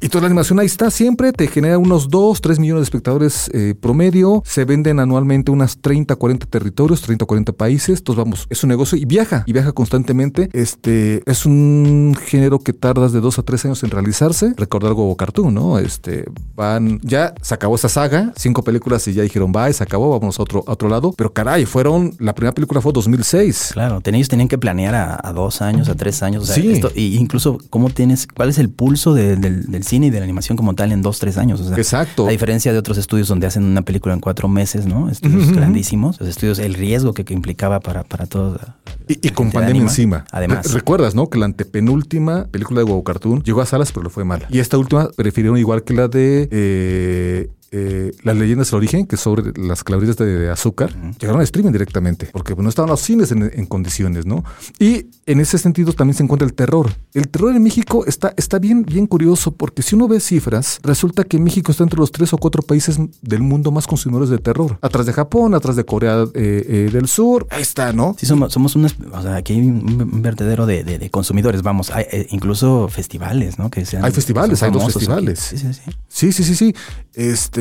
Y 0.00 0.08
toda 0.08 0.22
la 0.22 0.26
animación 0.26 0.58
ahí 0.58 0.66
está 0.66 0.90
siempre, 0.90 1.32
te 1.32 1.46
genera 1.46 1.78
unos 1.78 2.08
2, 2.08 2.40
3 2.40 2.58
millones 2.58 2.80
de 2.80 2.84
espectadores 2.84 3.50
eh, 3.52 3.74
promedio, 3.80 4.42
se 4.44 4.64
venden 4.64 5.00
anualmente 5.00 5.50
unas 5.50 5.78
30, 5.78 6.16
40 6.16 6.46
territorios, 6.46 7.02
30, 7.02 7.24
40 7.24 7.52
países, 7.52 7.98
entonces 7.98 8.24
vamos, 8.24 8.46
es 8.50 8.62
un 8.62 8.68
negocio 8.68 8.98
y 8.98 9.04
viaja, 9.04 9.44
y 9.46 9.52
viaja 9.52 9.72
constantemente. 9.72 10.48
Este, 10.52 11.22
es 11.30 11.46
un 11.46 12.16
género 12.26 12.58
que 12.60 12.72
tardas 12.72 13.12
de 13.12 13.20
2 13.20 13.38
a 13.38 13.42
3 13.42 13.64
años 13.66 13.82
en 13.82 13.90
realizarse. 13.90 14.54
Recordar 14.56 14.92
Gobo 14.92 15.16
Cartoon, 15.16 15.54
¿no? 15.54 15.78
Este, 15.78 16.24
van, 16.54 17.00
ya 17.02 17.34
se 17.42 17.54
acabó 17.54 17.76
esa 17.76 17.88
saga, 17.88 18.32
cinco 18.36 18.62
películas 18.62 19.06
y 19.08 19.12
ya 19.12 19.22
dijeron, 19.22 19.52
va, 19.54 19.72
se 19.72 19.82
acabó, 19.82 20.18
vamos 20.18 20.38
a 20.38 20.42
otro, 20.42 20.64
otro 20.66 20.88
lado. 20.88 21.12
Pero 21.16 21.32
caray, 21.32 21.66
fueron, 21.66 22.14
la 22.18 22.34
primera 22.34 22.54
película 22.54 22.80
fue 22.80 22.92
2006. 22.92 23.70
Claro, 23.72 24.00
ellos 24.04 24.28
tenían 24.28 24.48
que 24.48 24.58
planear 24.58 24.94
a, 24.94 25.32
dos 25.32 25.62
años, 25.62 25.88
a 25.88 25.94
tres 25.94 26.22
años. 26.22 26.48
sí. 26.48 26.72
Esto, 26.72 26.90
y 26.94 27.16
incluso, 27.16 27.58
¿cómo 27.70 27.90
tienes, 27.90 28.26
cuál 28.26 28.48
es 28.48 28.58
el 28.58 28.70
pulso 28.70 29.14
del, 29.14 29.57
cine 29.82 30.06
y 30.06 30.10
de 30.10 30.18
la 30.18 30.24
animación 30.24 30.56
como 30.56 30.74
tal 30.74 30.92
en 30.92 31.02
dos, 31.02 31.18
tres 31.18 31.38
años? 31.38 31.72
Exacto. 31.76 32.26
A 32.26 32.30
diferencia 32.30 32.72
de 32.72 32.78
otros 32.78 32.98
estudios 32.98 33.28
donde 33.28 33.46
hacen 33.46 33.64
una 33.64 33.82
película 33.82 34.14
en 34.14 34.20
cuatro 34.20 34.48
meses, 34.48 34.86
¿no? 34.86 35.08
Estudios 35.10 35.52
grandísimos. 35.52 36.20
Los 36.20 36.28
estudios, 36.28 36.58
el 36.58 36.74
riesgo 36.74 37.14
que, 37.14 37.28
implicaba 37.28 37.80
para, 37.80 38.04
para 38.04 38.26
todo. 38.26 38.58
Y, 39.06 39.28
con 39.30 39.52
pandemia 39.52 39.82
encima. 39.82 40.24
Además. 40.32 40.72
recuerdas, 40.72 41.14
¿no? 41.14 41.28
Que 41.28 41.38
la 41.38 41.44
antepenúltima 41.44 42.46
película 42.46 42.80
de 42.80 42.84
Wow 42.84 43.02
Cartoon 43.02 43.42
llegó 43.42 43.60
a 43.60 43.66
salas, 43.66 43.92
pero 43.92 44.04
le 44.04 44.10
fue 44.10 44.24
mal. 44.24 44.46
Y 44.50 44.58
esta 44.58 44.78
última 44.78 45.10
prefirieron 45.16 45.58
igual 45.58 45.84
que 45.84 45.94
la 45.94 46.08
de 46.08 46.48
eh, 46.50 47.50
eh, 47.70 48.12
las 48.22 48.36
leyendas 48.36 48.70
del 48.70 48.78
origen, 48.78 49.06
que 49.06 49.16
sobre 49.16 49.52
las 49.60 49.84
calabritas 49.84 50.16
de, 50.16 50.50
azúcar, 50.50 50.90
llegaron 51.18 51.40
a 51.40 51.44
streaming 51.44 51.72
directamente, 51.72 52.30
porque 52.32 52.54
no 52.56 52.68
estaban 52.68 52.90
los 52.90 53.00
cines 53.00 53.30
en, 53.30 53.66
condiciones, 53.66 54.24
¿no? 54.24 54.44
Y 54.78 55.06
en 55.26 55.40
ese 55.40 55.58
sentido 55.58 55.92
también 55.92 56.16
se 56.16 56.22
encuentra 56.22 56.46
el 56.46 56.54
terror. 56.54 56.90
El 57.12 57.28
terror 57.28 57.54
en 57.54 57.62
México 57.62 58.06
está, 58.06 58.32
está 58.36 58.58
bien, 58.58 58.84
bien 58.84 59.06
curioso, 59.06 59.52
porque 59.52 59.82
si 59.82 59.94
uno 59.94 60.08
ve 60.08 60.20
cifras, 60.20 60.80
resulta 60.82 61.24
que 61.24 61.38
México 61.38 61.70
está 61.70 61.84
entre 61.84 61.98
los 61.98 62.10
tres 62.10 62.32
o 62.32 62.38
cuatro 62.38 62.62
países 62.62 62.98
del 63.20 63.42
mundo 63.42 63.70
más 63.70 63.86
consumidores 63.86 64.30
de 64.30 64.38
terror. 64.38 64.78
Atrás 64.80 65.04
de 65.04 65.12
Japón, 65.12 65.54
atrás 65.54 65.76
de 65.76 65.84
Corea 65.84 66.24
eh, 66.34 66.64
eh, 66.66 66.90
del 66.90 67.06
Sur, 67.06 67.46
ahí 67.50 67.62
está, 67.62 67.92
¿no? 67.92 68.16
Sí, 68.18 68.24
somos, 68.24 68.52
somos 68.52 68.76
unas, 68.76 68.96
o 69.12 69.22
sea, 69.22 69.36
aquí 69.36 69.52
hay 69.52 69.60
un 69.60 70.22
vertedero 70.22 70.64
de, 70.66 71.08
consumidores, 71.10 71.62
vamos, 71.62 71.90
hay 71.90 72.06
incluso 72.30 72.88
festivales, 72.88 73.58
¿no? 73.58 73.70
Que 73.70 73.80
hay 73.80 74.12
festivales, 74.12 74.62
hay 74.62 74.70
dos 74.70 74.84
festivales. 74.92 75.38
Sí, 75.38 75.58
sí, 75.58 75.72
sí. 75.74 75.82
Sí, 76.08 76.32
sí, 76.32 76.44
sí, 76.44 76.54
sí. 76.54 76.74
Este, 77.14 77.57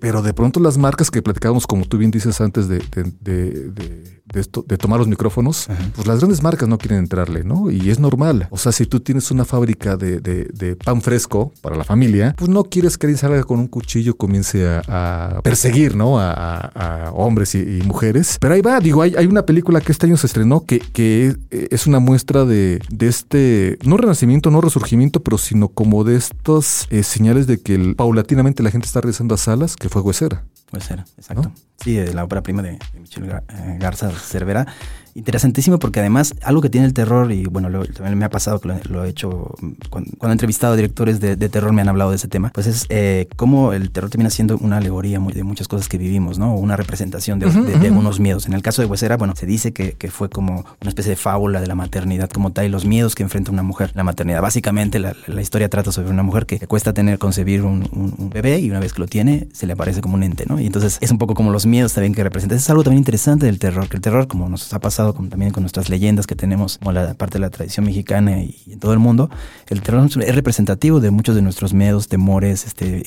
pero 0.00 0.22
de 0.22 0.34
pronto 0.34 0.60
las 0.60 0.78
marcas 0.78 1.10
que 1.10 1.22
platicábamos, 1.22 1.66
como 1.66 1.84
tú 1.84 1.98
bien 1.98 2.10
dices 2.10 2.40
antes 2.40 2.68
de, 2.68 2.78
de, 3.20 4.19
esto, 4.34 4.64
de 4.66 4.76
tomar 4.76 4.98
los 4.98 5.08
micrófonos, 5.08 5.68
pues 5.94 6.06
las 6.06 6.18
grandes 6.18 6.42
marcas 6.42 6.68
no 6.68 6.78
quieren 6.78 6.98
entrarle, 6.98 7.44
¿no? 7.44 7.70
Y 7.70 7.90
es 7.90 7.98
normal. 7.98 8.48
O 8.50 8.58
sea, 8.58 8.72
si 8.72 8.86
tú 8.86 9.00
tienes 9.00 9.30
una 9.30 9.44
fábrica 9.44 9.96
de, 9.96 10.76
pan 10.84 11.02
fresco 11.02 11.52
para 11.60 11.76
la 11.76 11.84
familia, 11.84 12.34
pues 12.36 12.50
no 12.50 12.64
quieres 12.64 12.98
que 12.98 13.06
alguien 13.06 13.18
salga 13.18 13.42
con 13.44 13.58
un 13.58 13.66
cuchillo 13.66 14.16
comience 14.16 14.66
a, 14.86 15.40
perseguir, 15.42 15.96
¿no? 15.96 16.18
A, 16.18 17.10
hombres 17.14 17.54
y, 17.54 17.80
mujeres. 17.84 18.36
Pero 18.40 18.54
ahí 18.54 18.60
va, 18.60 18.78
digo, 18.80 19.02
hay, 19.02 19.14
hay 19.16 19.26
una 19.26 19.44
película 19.46 19.80
que 19.80 19.92
este 19.92 20.06
año 20.06 20.16
se 20.16 20.26
estrenó 20.26 20.64
que, 20.64 20.78
que 20.78 21.36
es 21.50 21.86
una 21.86 21.98
muestra 21.98 22.44
de, 22.44 22.80
este, 23.00 23.78
no 23.84 23.96
renacimiento, 23.96 24.50
no 24.50 24.60
resurgimiento, 24.60 25.22
pero 25.22 25.38
sino 25.38 25.68
como 25.68 26.04
de 26.04 26.16
estas 26.16 26.86
eh, 26.90 27.02
señales 27.02 27.46
de 27.46 27.60
que 27.60 27.94
paulatinamente 27.96 28.62
la 28.62 28.70
gente 28.70 28.86
está 28.86 29.00
regresando 29.00 29.34
a 29.34 29.38
salas, 29.38 29.76
que 29.76 29.88
fue 29.88 30.02
Huesera. 30.02 30.44
Huesera, 30.72 31.04
exacto. 31.16 31.52
Sí, 31.82 31.94
de 31.94 32.14
la 32.14 32.24
obra 32.24 32.42
prima 32.42 32.62
de, 32.62 32.78
Michelle 32.98 33.28
eh, 33.48 33.76
Garza 33.78 34.10
Cervera. 34.10 34.66
Interesantísimo 35.20 35.78
porque 35.78 36.00
además 36.00 36.34
algo 36.42 36.60
que 36.60 36.70
tiene 36.70 36.86
el 36.86 36.94
terror, 36.94 37.30
y 37.30 37.44
bueno, 37.44 37.68
también 37.94 38.18
me 38.18 38.24
ha 38.24 38.30
pasado 38.30 38.58
que 38.60 38.68
lo, 38.88 39.04
he 39.04 39.08
hecho, 39.08 39.54
cuando, 39.90 40.10
he 40.22 40.32
entrevistado 40.32 40.72
a 40.72 40.76
directores 40.76 41.20
de, 41.20 41.36
terror 41.50 41.72
me 41.72 41.82
han 41.82 41.88
hablado 41.88 42.10
de 42.10 42.16
ese 42.16 42.28
tema, 42.28 42.50
pues 42.54 42.66
es 42.66 42.86
eh, 42.88 43.28
cómo 43.36 43.72
el 43.72 43.90
terror 43.90 44.08
termina 44.10 44.30
siendo 44.30 44.56
una 44.58 44.78
alegoría 44.78 45.18
de 45.18 45.44
muchas 45.44 45.68
cosas 45.68 45.88
que 45.88 45.98
vivimos, 45.98 46.38
¿no? 46.38 46.54
Una 46.54 46.76
representación 46.76 47.38
de, 47.38 47.46
algunos 47.46 48.20
miedos. 48.20 48.46
En 48.46 48.52
el 48.52 48.62
caso 48.62 48.82
de 48.82 48.88
Huesera, 48.88 49.16
bueno, 49.16 49.34
se 49.36 49.46
dice 49.46 49.72
que, 49.72 50.10
fue 50.10 50.28
como 50.28 50.64
una 50.80 50.88
especie 50.88 51.10
de 51.10 51.16
fábula 51.16 51.60
de 51.60 51.66
la 51.68 51.74
maternidad 51.74 52.30
como 52.30 52.50
tal 52.52 52.66
y 52.66 52.68
los 52.68 52.84
miedos 52.84 53.14
que 53.14 53.22
enfrenta 53.22 53.52
una 53.52 53.62
mujer 53.62 53.92
la 53.94 54.02
maternidad. 54.02 54.42
Básicamente 54.42 54.98
la, 54.98 55.14
historia 55.40 55.68
trata 55.68 55.92
sobre 55.92 56.10
una 56.10 56.22
mujer 56.22 56.46
que 56.46 56.58
le 56.58 56.66
cuesta 56.66 56.92
tener, 56.92 57.18
concebir 57.18 57.62
un, 57.62 58.30
bebé 58.32 58.58
y 58.60 58.70
una 58.70 58.80
vez 58.80 58.92
que 58.92 59.00
lo 59.00 59.06
tiene 59.06 59.48
se 59.52 59.66
le 59.66 59.72
aparece 59.74 60.00
como 60.00 60.14
un 60.14 60.22
ente, 60.22 60.44
¿no? 60.46 60.60
Y 60.60 60.66
entonces 60.66 60.98
es 61.00 61.10
un 61.10 61.18
poco 61.18 61.34
como 61.34 61.50
los 61.50 61.66
miedos 61.66 61.92
también 61.92 62.14
que 62.14 62.22
representa. 62.22 62.54
es 62.54 62.70
algo 62.70 62.82
también 62.82 62.98
interesante 62.98 63.46
del 63.46 63.58
terror, 63.58 63.88
que 63.88 63.96
el 63.96 64.02
terror, 64.02 64.26
como 64.26 64.48
nos 64.48 64.72
ha 64.72 64.78
pasado 64.78 65.09
también 65.12 65.52
con 65.52 65.62
nuestras 65.62 65.88
leyendas 65.88 66.26
que 66.26 66.34
tenemos, 66.34 66.78
como 66.78 66.92
la 66.92 67.14
parte 67.14 67.34
de 67.34 67.40
la 67.40 67.50
tradición 67.50 67.86
mexicana 67.86 68.40
y 68.42 68.56
en 68.70 68.78
todo 68.78 68.92
el 68.92 68.98
mundo, 68.98 69.30
el 69.68 69.82
terror 69.82 70.06
es 70.06 70.34
representativo 70.34 71.00
de 71.00 71.10
muchos 71.10 71.34
de 71.34 71.42
nuestros 71.42 71.74
miedos, 71.74 72.08
temores, 72.08 72.66
este, 72.66 73.02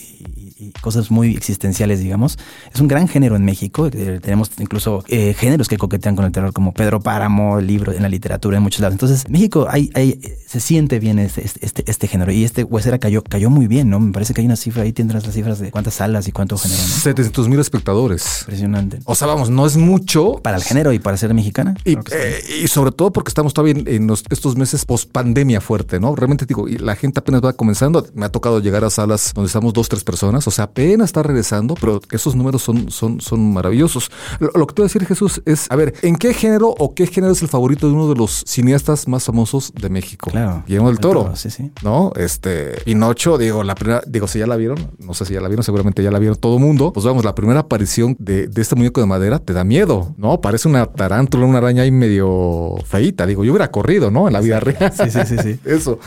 cosas 0.81 1.11
muy 1.11 1.35
existenciales, 1.35 1.99
digamos. 1.99 2.37
Es 2.73 2.79
un 2.79 2.87
gran 2.87 3.07
género 3.07 3.35
en 3.35 3.45
México. 3.45 3.87
Eh, 3.87 4.19
tenemos 4.21 4.51
incluso 4.59 5.03
eh, 5.07 5.33
géneros 5.33 5.67
que 5.67 5.77
coquetean 5.77 6.15
con 6.15 6.25
el 6.25 6.31
terror, 6.31 6.53
como 6.53 6.73
Pedro 6.73 6.99
Páramo, 7.01 7.59
el 7.59 7.67
libro 7.67 7.91
en 7.91 8.01
la 8.01 8.09
literatura, 8.09 8.57
en 8.57 8.63
muchos 8.63 8.81
lados. 8.81 8.93
Entonces, 8.93 9.29
México 9.29 9.67
hay, 9.69 9.89
hay, 9.93 10.19
se 10.47 10.59
siente 10.59 10.99
bien 10.99 11.19
este, 11.19 11.43
este, 11.61 11.83
este, 11.89 12.07
género. 12.07 12.31
Y 12.31 12.43
este 12.43 12.63
Huesera 12.63 12.99
cayó, 12.99 13.23
cayó 13.23 13.49
muy 13.49 13.67
bien, 13.67 13.89
¿no? 13.89 13.99
Me 13.99 14.11
parece 14.11 14.33
que 14.33 14.41
hay 14.41 14.45
una 14.45 14.55
cifra, 14.55 14.83
ahí 14.83 14.93
tendrás 14.93 15.25
las 15.25 15.35
cifras 15.35 15.59
de 15.59 15.71
cuántas 15.71 15.95
salas 15.95 16.27
y 16.27 16.31
cuánto 16.31 16.57
género, 16.57 16.81
¿no? 16.81 16.87
700 16.87 17.49
mil 17.49 17.59
espectadores. 17.59 18.41
Impresionante. 18.41 18.99
O 19.05 19.15
sea, 19.15 19.27
vamos, 19.27 19.49
no 19.49 19.65
es 19.65 19.77
mucho. 19.77 20.39
Para 20.41 20.57
el 20.57 20.63
género 20.63 20.93
y 20.93 20.99
para 20.99 21.17
ser 21.17 21.33
mexicana. 21.33 21.75
Y, 21.85 21.97
eh, 22.11 22.67
sobre 22.67 22.91
todo 22.91 23.11
porque 23.11 23.29
estamos 23.29 23.53
todavía 23.53 23.81
en, 23.85 24.09
estos 24.09 24.55
meses 24.55 24.85
post 24.85 25.11
pandemia 25.11 25.61
fuerte, 25.61 25.99
¿no? 25.99 26.15
Realmente 26.15 26.45
digo, 26.45 26.67
y 26.67 26.77
la 26.77 26.95
gente 26.95 27.19
apenas 27.19 27.41
va 27.43 27.53
comenzando. 27.53 28.05
Me 28.13 28.25
ha 28.25 28.29
tocado 28.29 28.59
llegar 28.59 28.83
a 28.83 28.89
salas 28.89 29.31
donde 29.33 29.47
estamos 29.47 29.73
dos, 29.73 29.89
tres 29.89 30.03
personas. 30.03 30.47
O 30.47 30.51
sea, 30.53 30.65
apenas 30.65 31.09
está 31.09 31.23
regresando, 31.23 31.75
pero 31.75 32.01
esos 32.11 32.35
números 32.35 32.61
son, 32.61 32.89
son, 32.91 33.21
son 33.21 33.53
maravillosos. 33.53 34.11
Lo, 34.39 34.67
que 34.67 34.73
te 34.73 34.81
voy 34.81 34.85
a 34.85 34.89
decir, 34.89 35.05
Jesús, 35.05 35.41
es, 35.45 35.69
a 35.69 35.75
ver, 35.75 35.93
¿en 36.01 36.15
qué 36.15 36.33
género 36.33 36.69
o 36.69 36.93
qué 36.93 37.07
género 37.07 37.33
es 37.33 37.41
el 37.41 37.47
favorito 37.47 37.87
de 37.87 37.93
uno 37.93 38.09
de 38.09 38.15
los 38.15 38.43
cineastas 38.45 39.07
más 39.07 39.23
famosos 39.23 39.73
de 39.73 39.89
México? 39.89 40.31
Claro. 40.31 40.63
Guillermo 40.67 40.89
del 40.89 40.99
Toro. 40.99 41.35
sí, 41.35 41.49
sí. 41.49 41.71
¿No? 41.81 42.11
Este, 42.15 42.81
Pinocho, 42.85 43.37
digo, 43.37 43.63
la 43.63 43.75
primera, 43.75 44.01
digo, 44.07 44.27
si 44.27 44.39
ya 44.39 44.47
la 44.47 44.55
vieron, 44.55 44.91
no 44.99 45.13
sé 45.13 45.25
si 45.25 45.33
ya 45.33 45.41
la 45.41 45.47
vieron, 45.47 45.63
seguramente 45.63 46.03
ya 46.03 46.11
la 46.11 46.19
vieron 46.19 46.37
todo 46.37 46.59
mundo. 46.59 46.93
Pues 46.93 47.05
vamos, 47.05 47.25
la 47.25 47.35
primera 47.35 47.61
aparición 47.61 48.15
de, 48.19 48.47
de 48.47 48.61
este 48.61 48.75
muñeco 48.75 49.01
de 49.01 49.07
madera 49.07 49.39
te 49.39 49.53
da 49.53 49.63
miedo, 49.63 50.13
¿no? 50.17 50.41
Parece 50.41 50.67
una 50.67 50.85
tarántula, 50.85 51.45
una 51.45 51.57
araña 51.59 51.83
ahí 51.83 51.91
medio 51.91 52.75
feita. 52.85 53.25
Digo, 53.25 53.43
yo 53.43 53.51
hubiera 53.51 53.71
corrido, 53.71 54.11
¿no? 54.11 54.27
En 54.27 54.33
la 54.33 54.39
vida 54.39 54.59
real. 54.59 54.93
Sí, 54.93 55.09
sí, 55.09 55.19
sí, 55.25 55.37
sí. 55.41 55.59
Eso. 55.65 55.99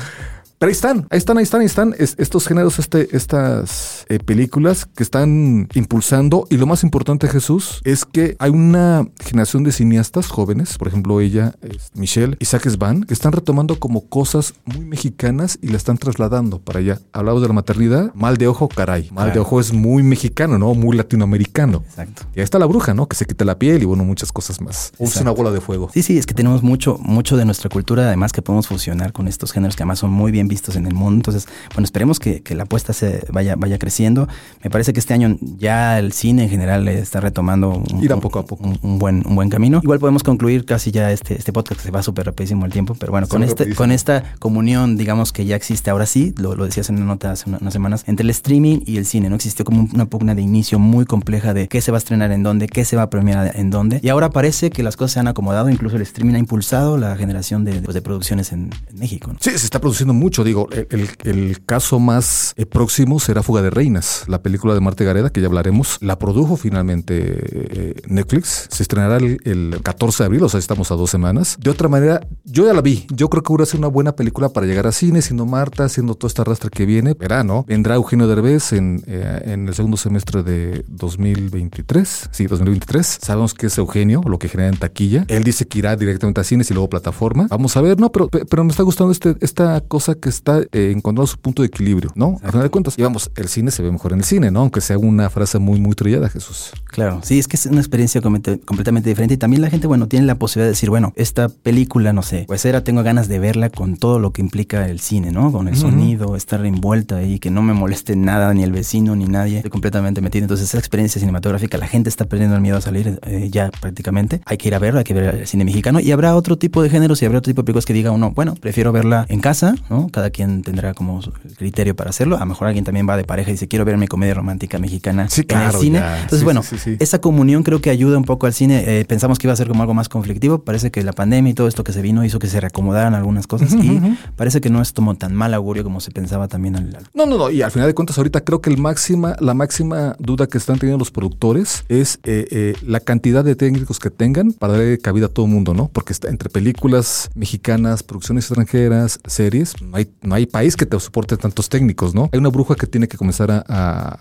Pero 0.58 0.68
ahí 0.68 0.72
están, 0.72 1.06
ahí 1.10 1.18
están, 1.18 1.36
ahí 1.36 1.44
están, 1.44 1.60
ahí 1.60 1.66
están 1.66 1.94
estos 1.98 2.46
géneros, 2.46 2.78
este, 2.78 3.14
estas 3.14 4.06
eh, 4.08 4.18
películas 4.18 4.86
que 4.86 5.02
están 5.02 5.68
impulsando. 5.74 6.46
Y 6.48 6.56
lo 6.56 6.66
más 6.66 6.82
importante, 6.82 7.28
Jesús, 7.28 7.82
es 7.84 8.06
que 8.06 8.36
hay 8.38 8.50
una 8.50 9.06
generación 9.20 9.64
de 9.64 9.72
cineastas 9.72 10.28
jóvenes, 10.28 10.78
por 10.78 10.88
ejemplo, 10.88 11.20
ella, 11.20 11.54
Michelle, 11.92 12.38
Isaac 12.40 12.66
Svan, 12.70 13.04
que 13.04 13.12
están 13.12 13.32
retomando 13.32 13.78
como 13.78 14.08
cosas 14.08 14.54
muy 14.64 14.86
mexicanas 14.86 15.58
y 15.60 15.68
la 15.68 15.76
están 15.76 15.98
trasladando 15.98 16.58
para 16.58 16.78
allá. 16.78 17.00
Hablamos 17.12 17.42
de 17.42 17.48
la 17.48 17.54
maternidad, 17.54 18.14
mal 18.14 18.38
de 18.38 18.48
ojo, 18.48 18.68
caray. 18.68 19.10
Mal 19.12 19.34
de 19.34 19.40
ojo 19.40 19.60
es 19.60 19.74
muy 19.74 20.02
mexicano, 20.02 20.56
¿no? 20.56 20.72
Muy 20.72 20.96
latinoamericano. 20.96 21.82
Exacto. 21.86 22.22
Y 22.34 22.40
ahí 22.40 22.44
está 22.44 22.58
la 22.58 22.66
bruja, 22.66 22.94
¿no? 22.94 23.08
Que 23.08 23.16
se 23.16 23.26
quita 23.26 23.44
la 23.44 23.58
piel 23.58 23.82
y 23.82 23.84
bueno, 23.84 24.04
muchas 24.04 24.32
cosas 24.32 24.62
más. 24.62 24.92
Es 24.98 25.16
una 25.16 25.32
bola 25.32 25.50
de 25.50 25.60
fuego. 25.60 25.90
Sí, 25.92 26.02
sí, 26.02 26.16
es 26.16 26.24
que 26.24 26.32
tenemos 26.32 26.62
mucho, 26.62 26.96
mucho 26.98 27.36
de 27.36 27.44
nuestra 27.44 27.68
cultura, 27.68 28.06
además 28.06 28.32
que 28.32 28.40
podemos 28.40 28.68
fusionar 28.68 29.12
con 29.12 29.28
estos 29.28 29.52
géneros 29.52 29.76
que 29.76 29.82
además 29.82 29.98
son 29.98 30.10
muy 30.10 30.32
bien 30.32 30.45
vistos 30.48 30.76
en 30.76 30.86
el 30.86 30.94
mundo. 30.94 31.16
Entonces, 31.16 31.46
bueno, 31.74 31.84
esperemos 31.84 32.18
que, 32.18 32.42
la 32.56 32.62
apuesta 32.62 32.92
se 32.92 33.24
vaya, 33.30 33.54
vaya 33.56 33.78
creciendo. 33.78 34.28
Me 34.64 34.70
parece 34.70 34.92
que 34.92 35.00
este 35.00 35.12
año 35.12 35.36
ya 35.58 35.98
el 35.98 36.12
cine 36.12 36.44
en 36.44 36.48
general 36.48 36.88
está 36.88 37.20
retomando 37.20 37.70
un, 37.70 38.20
poco 38.20 38.38
a 38.38 38.46
poco. 38.46 38.64
Un, 38.82 38.98
buen, 38.98 39.22
un 39.26 39.36
buen 39.36 39.50
camino. 39.50 39.80
Igual 39.82 39.98
podemos 39.98 40.22
concluir 40.22 40.64
casi 40.64 40.90
ya 40.90 41.12
este, 41.12 41.36
este 41.36 41.52
podcast 41.52 41.80
que 41.80 41.86
se 41.86 41.90
va 41.90 42.02
súper 42.02 42.26
rapidísimo 42.26 42.64
el 42.64 42.72
tiempo, 42.72 42.94
pero 42.98 43.12
bueno, 43.12 43.28
con, 43.28 43.42
este, 43.42 43.74
con 43.74 43.90
esta 43.90 44.34
comunión, 44.38 44.96
digamos 44.96 45.32
que 45.32 45.44
ya 45.44 45.56
existe 45.56 45.90
ahora 45.90 46.06
sí, 46.06 46.34
lo, 46.38 46.54
lo 46.54 46.64
decías 46.64 46.88
en 46.88 46.96
una 46.96 47.06
nota 47.06 47.32
hace 47.32 47.50
unas 47.50 47.72
semanas, 47.72 48.04
entre 48.06 48.24
el 48.24 48.30
streaming 48.30 48.80
y 48.86 48.96
el 48.96 49.06
cine, 49.06 49.28
¿no? 49.28 49.36
Existió 49.36 49.64
como 49.64 49.88
una 49.92 50.06
pugna 50.06 50.34
de 50.34 50.42
inicio 50.42 50.78
muy 50.78 51.04
compleja 51.04 51.54
de 51.54 51.68
qué 51.68 51.80
se 51.80 51.90
va 51.90 51.98
a 51.98 52.00
estrenar 52.00 52.32
en 52.32 52.42
dónde, 52.42 52.68
qué 52.68 52.84
se 52.84 52.96
va 52.96 53.02
a 53.02 53.10
premiar 53.10 53.52
en 53.56 53.70
dónde. 53.70 54.00
Y 54.02 54.08
ahora 54.08 54.30
parece 54.30 54.70
que 54.70 54.82
las 54.82 54.96
cosas 54.96 55.12
se 55.12 55.20
han 55.20 55.28
acomodado, 55.28 55.70
incluso 55.70 55.96
el 55.96 56.02
streaming 56.02 56.34
ha 56.34 56.38
impulsado 56.38 56.96
la 56.96 57.16
generación 57.16 57.64
de, 57.64 57.80
pues, 57.80 57.94
de 57.94 58.02
producciones 58.02 58.52
en, 58.52 58.70
México. 58.96 59.32
Sí, 59.40 59.50
se 59.50 59.56
está 59.56 59.80
produciendo 59.80 60.14
mucho, 60.14 60.35
digo, 60.44 60.68
el, 60.70 61.60
caso 61.64 61.98
más 61.98 62.52
eh, 62.56 62.66
próximo 62.66 63.18
será 63.20 63.42
Fuga 63.42 63.62
de 63.62 63.70
Reinas, 63.70 64.24
la 64.28 64.42
película 64.42 64.74
de 64.74 64.80
Marte 64.80 65.04
Gareda, 65.04 65.30
que 65.30 65.40
ya 65.40 65.46
hablaremos. 65.46 65.98
La 66.00 66.18
produjo 66.18 66.56
finalmente 66.56 67.14
eh, 67.18 67.94
Netflix. 68.08 68.68
Se 68.70 68.82
estrenará 68.82 69.16
el, 69.16 69.80
14 69.82 70.22
de 70.22 70.26
abril, 70.26 70.42
o 70.42 70.48
sea, 70.48 70.58
estamos 70.58 70.90
a 70.90 70.94
dos 70.94 71.10
semanas. 71.10 71.56
De 71.60 71.70
otra 71.70 71.88
manera, 71.88 72.20
yo 72.44 72.66
ya 72.66 72.72
la 72.72 72.82
vi. 72.82 73.06
Yo 73.10 73.28
creo 73.28 73.42
que 73.42 73.52
hubiera 73.52 73.66
sido 73.66 73.78
una 73.78 73.88
buena 73.88 74.14
película 74.14 74.48
para 74.48 74.66
llegar 74.66 74.86
a 74.86 74.92
cine, 74.92 75.22
siendo 75.22 75.46
Marta, 75.46 75.88
siendo 75.88 76.14
toda 76.14 76.28
esta 76.28 76.44
rastra 76.44 76.70
que 76.70 76.86
viene. 76.86 77.14
Verano. 77.14 77.64
Vendrá 77.66 77.94
Eugenio 77.94 78.26
Derbez 78.26 78.72
en, 78.72 79.02
eh, 79.06 79.42
en 79.44 79.68
el 79.68 79.74
segundo 79.74 79.96
semestre 79.96 80.42
de 80.42 80.84
2023. 80.88 82.30
Sí, 82.30 82.46
2023. 82.46 83.18
Sabemos 83.22 83.54
que 83.54 83.66
es 83.66 83.78
Eugenio, 83.78 84.22
lo 84.26 84.38
que 84.38 84.48
genera 84.48 84.68
en 84.68 84.76
taquilla. 84.76 85.24
Él 85.28 85.44
dice 85.44 85.66
que 85.66 85.78
irá 85.78 85.96
directamente 85.96 86.40
a 86.40 86.44
cines 86.44 86.70
y 86.70 86.74
luego 86.74 86.88
plataforma. 86.88 87.46
Vamos 87.50 87.76
a 87.76 87.80
ver, 87.80 87.98
no, 88.00 88.10
pero, 88.10 88.28
pero 88.28 88.64
me 88.64 88.70
está 88.70 88.82
gustando 88.82 89.12
este, 89.12 89.36
esta 89.40 89.80
cosa 89.80 90.14
que 90.26 90.30
está 90.30 90.60
eh, 90.72 90.92
encontrando 90.92 91.24
su 91.28 91.38
punto 91.38 91.62
de 91.62 91.68
equilibrio, 91.68 92.10
¿no? 92.16 92.40
A 92.42 92.50
final 92.50 92.64
de 92.64 92.70
cuentas, 92.70 92.98
y 92.98 93.02
vamos, 93.02 93.30
el 93.36 93.46
cine 93.46 93.70
se 93.70 93.80
ve 93.80 93.92
mejor 93.92 94.12
en 94.12 94.18
el 94.18 94.24
cine, 94.24 94.50
¿no? 94.50 94.60
Aunque 94.60 94.80
sea 94.80 94.98
una 94.98 95.30
frase 95.30 95.60
muy, 95.60 95.78
muy 95.78 95.94
trillada, 95.94 96.28
Jesús. 96.28 96.72
Claro, 96.86 97.20
sí, 97.22 97.38
es 97.38 97.46
que 97.46 97.54
es 97.54 97.66
una 97.66 97.80
experiencia 97.80 98.20
completamente 98.20 99.08
diferente 99.08 99.34
y 99.34 99.36
también 99.36 99.62
la 99.62 99.70
gente, 99.70 99.86
bueno, 99.86 100.08
tiene 100.08 100.26
la 100.26 100.34
posibilidad 100.34 100.66
de 100.66 100.72
decir, 100.72 100.90
bueno, 100.90 101.12
esta 101.14 101.48
película, 101.48 102.12
no 102.12 102.22
sé, 102.22 102.44
pues 102.48 102.64
era, 102.64 102.82
tengo 102.82 103.04
ganas 103.04 103.28
de 103.28 103.38
verla 103.38 103.70
con 103.70 103.96
todo 103.96 104.18
lo 104.18 104.32
que 104.32 104.42
implica 104.42 104.88
el 104.88 104.98
cine, 104.98 105.30
¿no? 105.30 105.52
Con 105.52 105.68
el 105.68 105.76
sonido, 105.76 106.34
estar 106.34 106.64
envuelta 106.66 107.18
ahí, 107.18 107.38
que 107.38 107.50
no 107.50 107.62
me 107.62 107.72
moleste 107.72 108.16
nada, 108.16 108.52
ni 108.52 108.64
el 108.64 108.72
vecino, 108.72 109.14
ni 109.14 109.26
nadie, 109.26 109.58
estoy 109.58 109.70
completamente 109.70 110.20
metido. 110.20 110.42
Entonces, 110.42 110.68
esa 110.68 110.78
experiencia 110.78 111.20
cinematográfica, 111.20 111.78
la 111.78 111.86
gente 111.86 112.08
está 112.08 112.24
perdiendo 112.24 112.56
el 112.56 112.62
miedo 112.62 112.78
a 112.78 112.80
salir 112.80 113.20
eh, 113.26 113.48
ya 113.48 113.70
prácticamente. 113.70 114.40
Hay 114.44 114.58
que 114.58 114.66
ir 114.66 114.74
a 114.74 114.80
verla, 114.80 115.00
hay 115.00 115.04
que 115.04 115.14
ver 115.14 115.36
el 115.36 115.46
cine 115.46 115.64
mexicano 115.64 116.00
y 116.00 116.10
habrá 116.10 116.34
otro 116.34 116.58
tipo 116.58 116.82
de 116.82 116.90
géneros 116.90 117.22
y 117.22 117.26
habrá 117.26 117.38
otro 117.38 117.52
tipo 117.52 117.62
de 117.62 117.66
películas 117.66 117.86
que 117.86 117.92
diga 117.92 118.10
uno, 118.10 118.32
bueno, 118.32 118.54
prefiero 118.54 118.90
verla 118.90 119.24
en 119.28 119.38
casa, 119.38 119.76
¿no? 119.88 120.08
Cada 120.16 120.30
quien 120.30 120.62
tendrá 120.62 120.94
como 120.94 121.20
el 121.20 121.56
criterio 121.56 121.94
para 121.94 122.08
hacerlo. 122.08 122.36
A 122.36 122.40
lo 122.40 122.46
mejor 122.46 122.68
alguien 122.68 122.86
también 122.86 123.06
va 123.06 123.18
de 123.18 123.24
pareja 123.24 123.50
y 123.50 123.52
dice, 123.52 123.68
quiero 123.68 123.84
ver 123.84 123.98
mi 123.98 124.06
comedia 124.06 124.32
romántica 124.32 124.78
mexicana 124.78 125.28
en 125.36 125.60
el 125.60 125.72
cine. 125.72 126.02
Entonces, 126.22 126.42
bueno, 126.42 126.62
esa 126.98 127.20
comunión 127.20 127.62
creo 127.62 127.82
que 127.82 127.90
ayuda 127.90 128.16
un 128.16 128.24
poco 128.24 128.46
al 128.46 128.54
cine. 128.54 128.82
Eh, 128.86 129.04
pensamos 129.04 129.38
que 129.38 129.46
iba 129.46 129.52
a 129.52 129.56
ser 129.56 129.68
como 129.68 129.82
algo 129.82 129.92
más 129.92 130.08
conflictivo. 130.08 130.60
Parece 130.60 130.90
que 130.90 131.02
la 131.02 131.12
pandemia 131.12 131.50
y 131.50 131.54
todo 131.54 131.68
esto 131.68 131.84
que 131.84 131.92
se 131.92 132.00
vino 132.00 132.24
hizo 132.24 132.38
que 132.38 132.46
se 132.46 132.58
reacomodaran 132.60 133.14
algunas 133.14 133.46
cosas 133.46 133.74
y 133.74 134.00
parece 134.36 134.62
que 134.62 134.70
no 134.70 134.80
es 134.80 134.92
como 134.92 135.16
tan 135.16 135.34
mal 135.34 135.52
augurio 135.52 135.84
como 135.84 136.00
se 136.00 136.10
pensaba 136.12 136.48
también. 136.48 136.76
Al, 136.76 136.96
No, 137.12 137.26
no, 137.26 137.36
no. 137.36 137.50
Y 137.50 137.60
al 137.60 137.70
final 137.70 137.86
de 137.86 137.94
cuentas, 137.94 138.16
ahorita 138.16 138.40
creo 138.40 138.62
que 138.62 138.70
el 138.70 138.78
máxima, 138.78 139.36
la 139.40 139.52
máxima 139.52 140.16
duda 140.18 140.46
que 140.46 140.56
están 140.56 140.78
teniendo 140.78 140.98
los 140.98 141.10
productores 141.10 141.84
es 141.90 142.20
eh, 142.24 142.46
eh, 142.50 142.74
la 142.80 143.00
cantidad 143.00 143.44
de 143.44 143.54
técnicos 143.54 143.98
que 143.98 144.08
tengan 144.08 144.52
para 144.52 144.72
darle 144.72 144.98
cabida 144.98 145.26
a 145.26 145.28
todo 145.28 145.44
el 145.44 145.52
mundo, 145.52 145.74
¿no? 145.74 145.88
Porque 145.88 146.14
está 146.14 146.28
entre 146.28 146.48
películas 146.48 147.28
mexicanas, 147.34 148.02
producciones 148.02 148.46
extranjeras, 148.46 149.20
series, 149.26 149.74
no 149.82 149.96
hay, 150.06 150.14
no 150.22 150.34
hay 150.34 150.46
país 150.46 150.76
que 150.76 150.86
te 150.86 150.98
soporte 151.00 151.36
tantos 151.36 151.68
técnicos, 151.68 152.14
¿no? 152.14 152.30
Hay 152.32 152.38
una 152.38 152.48
bruja 152.48 152.74
que 152.74 152.86
tiene 152.86 153.08
que 153.08 153.16
comenzar 153.16 153.50
a, 153.50 153.64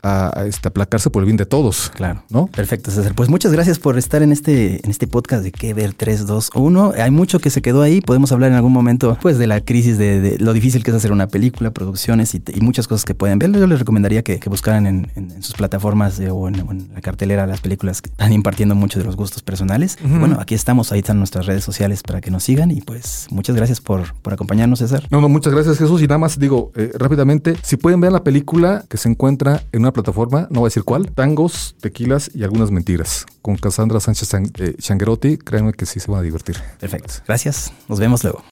a, 0.03 0.45
este, 0.45 0.67
aplacarse 0.67 1.09
por 1.09 1.23
el 1.23 1.25
bien 1.25 1.37
de 1.37 1.45
todos. 1.45 1.91
Claro. 1.95 2.23
¿No? 2.29 2.47
Perfecto, 2.47 2.91
César. 2.91 3.13
Pues 3.15 3.29
muchas 3.29 3.51
gracias 3.51 3.79
por 3.79 3.97
estar 3.97 4.21
en 4.21 4.31
este, 4.31 4.81
en 4.83 4.91
este 4.91 5.07
podcast 5.07 5.43
de 5.43 5.51
qué 5.51 5.73
ver 5.73 5.93
3, 5.93 6.25
2, 6.25 6.51
1. 6.55 6.93
Hay 6.97 7.11
mucho 7.11 7.39
que 7.39 7.49
se 7.49 7.61
quedó 7.61 7.81
ahí. 7.81 8.01
Podemos 8.01 8.31
hablar 8.31 8.51
en 8.51 8.55
algún 8.55 8.73
momento, 8.73 9.17
pues, 9.21 9.37
de 9.37 9.47
la 9.47 9.61
crisis, 9.61 9.97
de, 9.97 10.37
lo 10.39 10.53
difícil 10.53 10.83
que 10.83 10.91
es 10.91 10.97
hacer 10.97 11.11
una 11.11 11.27
película, 11.27 11.71
producciones 11.71 12.33
y, 12.35 12.41
muchas 12.61 12.87
cosas 12.87 13.05
que 13.05 13.13
pueden 13.13 13.37
ver. 13.37 13.51
Yo 13.51 13.67
les 13.67 13.79
recomendaría 13.79 14.23
que, 14.23 14.39
buscaran 14.49 14.87
en, 14.87 15.43
sus 15.43 15.55
plataformas 15.55 16.19
o, 16.19 16.47
en, 16.47 16.89
la 16.93 17.01
cartelera 17.01 17.45
las 17.45 17.61
películas 17.61 18.01
que 18.01 18.09
están 18.09 18.33
impartiendo 18.33 18.75
mucho 18.75 18.99
de 18.99 19.05
los 19.05 19.15
gustos 19.15 19.43
personales. 19.43 19.97
Bueno, 20.03 20.37
aquí 20.39 20.55
estamos, 20.55 20.91
ahí 20.91 20.99
están 20.99 21.17
nuestras 21.17 21.45
redes 21.45 21.63
sociales 21.63 22.01
para 22.03 22.21
que 22.21 22.31
nos 22.31 22.43
sigan 22.43 22.71
y 22.71 22.81
pues 22.81 23.27
muchas 23.29 23.55
gracias 23.55 23.81
por, 23.81 24.13
por 24.21 24.33
acompañarnos, 24.33 24.79
César. 24.79 25.07
No, 25.09 25.21
no, 25.21 25.29
muchas 25.29 25.53
gracias, 25.53 25.74
Jesús. 25.77 26.01
Y 26.01 26.07
nada 26.07 26.17
más 26.17 26.39
digo 26.39 26.71
eh, 26.75 26.91
rápidamente, 26.95 27.55
si 27.63 27.77
pueden 27.77 28.01
ver 28.01 28.11
la 28.11 28.23
película 28.23 28.83
que 28.89 28.97
se 28.97 29.09
encuentra 29.09 29.63
en 29.71 29.81
una 29.81 29.91
plataforma, 29.91 30.47
no 30.49 30.61
voy 30.61 30.67
a 30.67 30.69
decir 30.69 30.83
cuál, 30.83 31.11
Tangos, 31.11 31.75
Tequilas 31.79 32.31
y 32.33 32.43
algunas 32.43 32.71
mentiras, 32.71 33.25
con 33.41 33.55
Cassandra 33.57 33.99
Sánchez 33.99 34.33
eh, 34.33 34.75
Changuerotti, 34.79 35.37
créanme 35.37 35.73
que 35.73 35.85
sí 35.85 35.99
se 35.99 36.11
van 36.11 36.19
a 36.19 36.23
divertir. 36.23 36.57
Perfecto. 36.79 37.13
Gracias. 37.27 37.71
Nos 37.87 37.99
vemos 37.99 38.23
luego. 38.23 38.43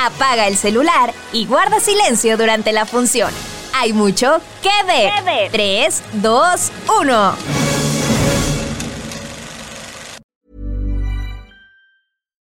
Apaga 0.00 0.46
el 0.46 0.56
celular 0.56 1.12
y 1.32 1.46
guarda 1.46 1.80
silencio 1.80 2.36
durante 2.36 2.72
la 2.72 2.86
función. 2.86 3.32
Hay 3.74 3.92
mucho 3.92 4.38
que 4.62 4.86
ver. 4.86 5.50
3, 5.50 6.02
2, 6.22 6.72
1. 7.00 7.77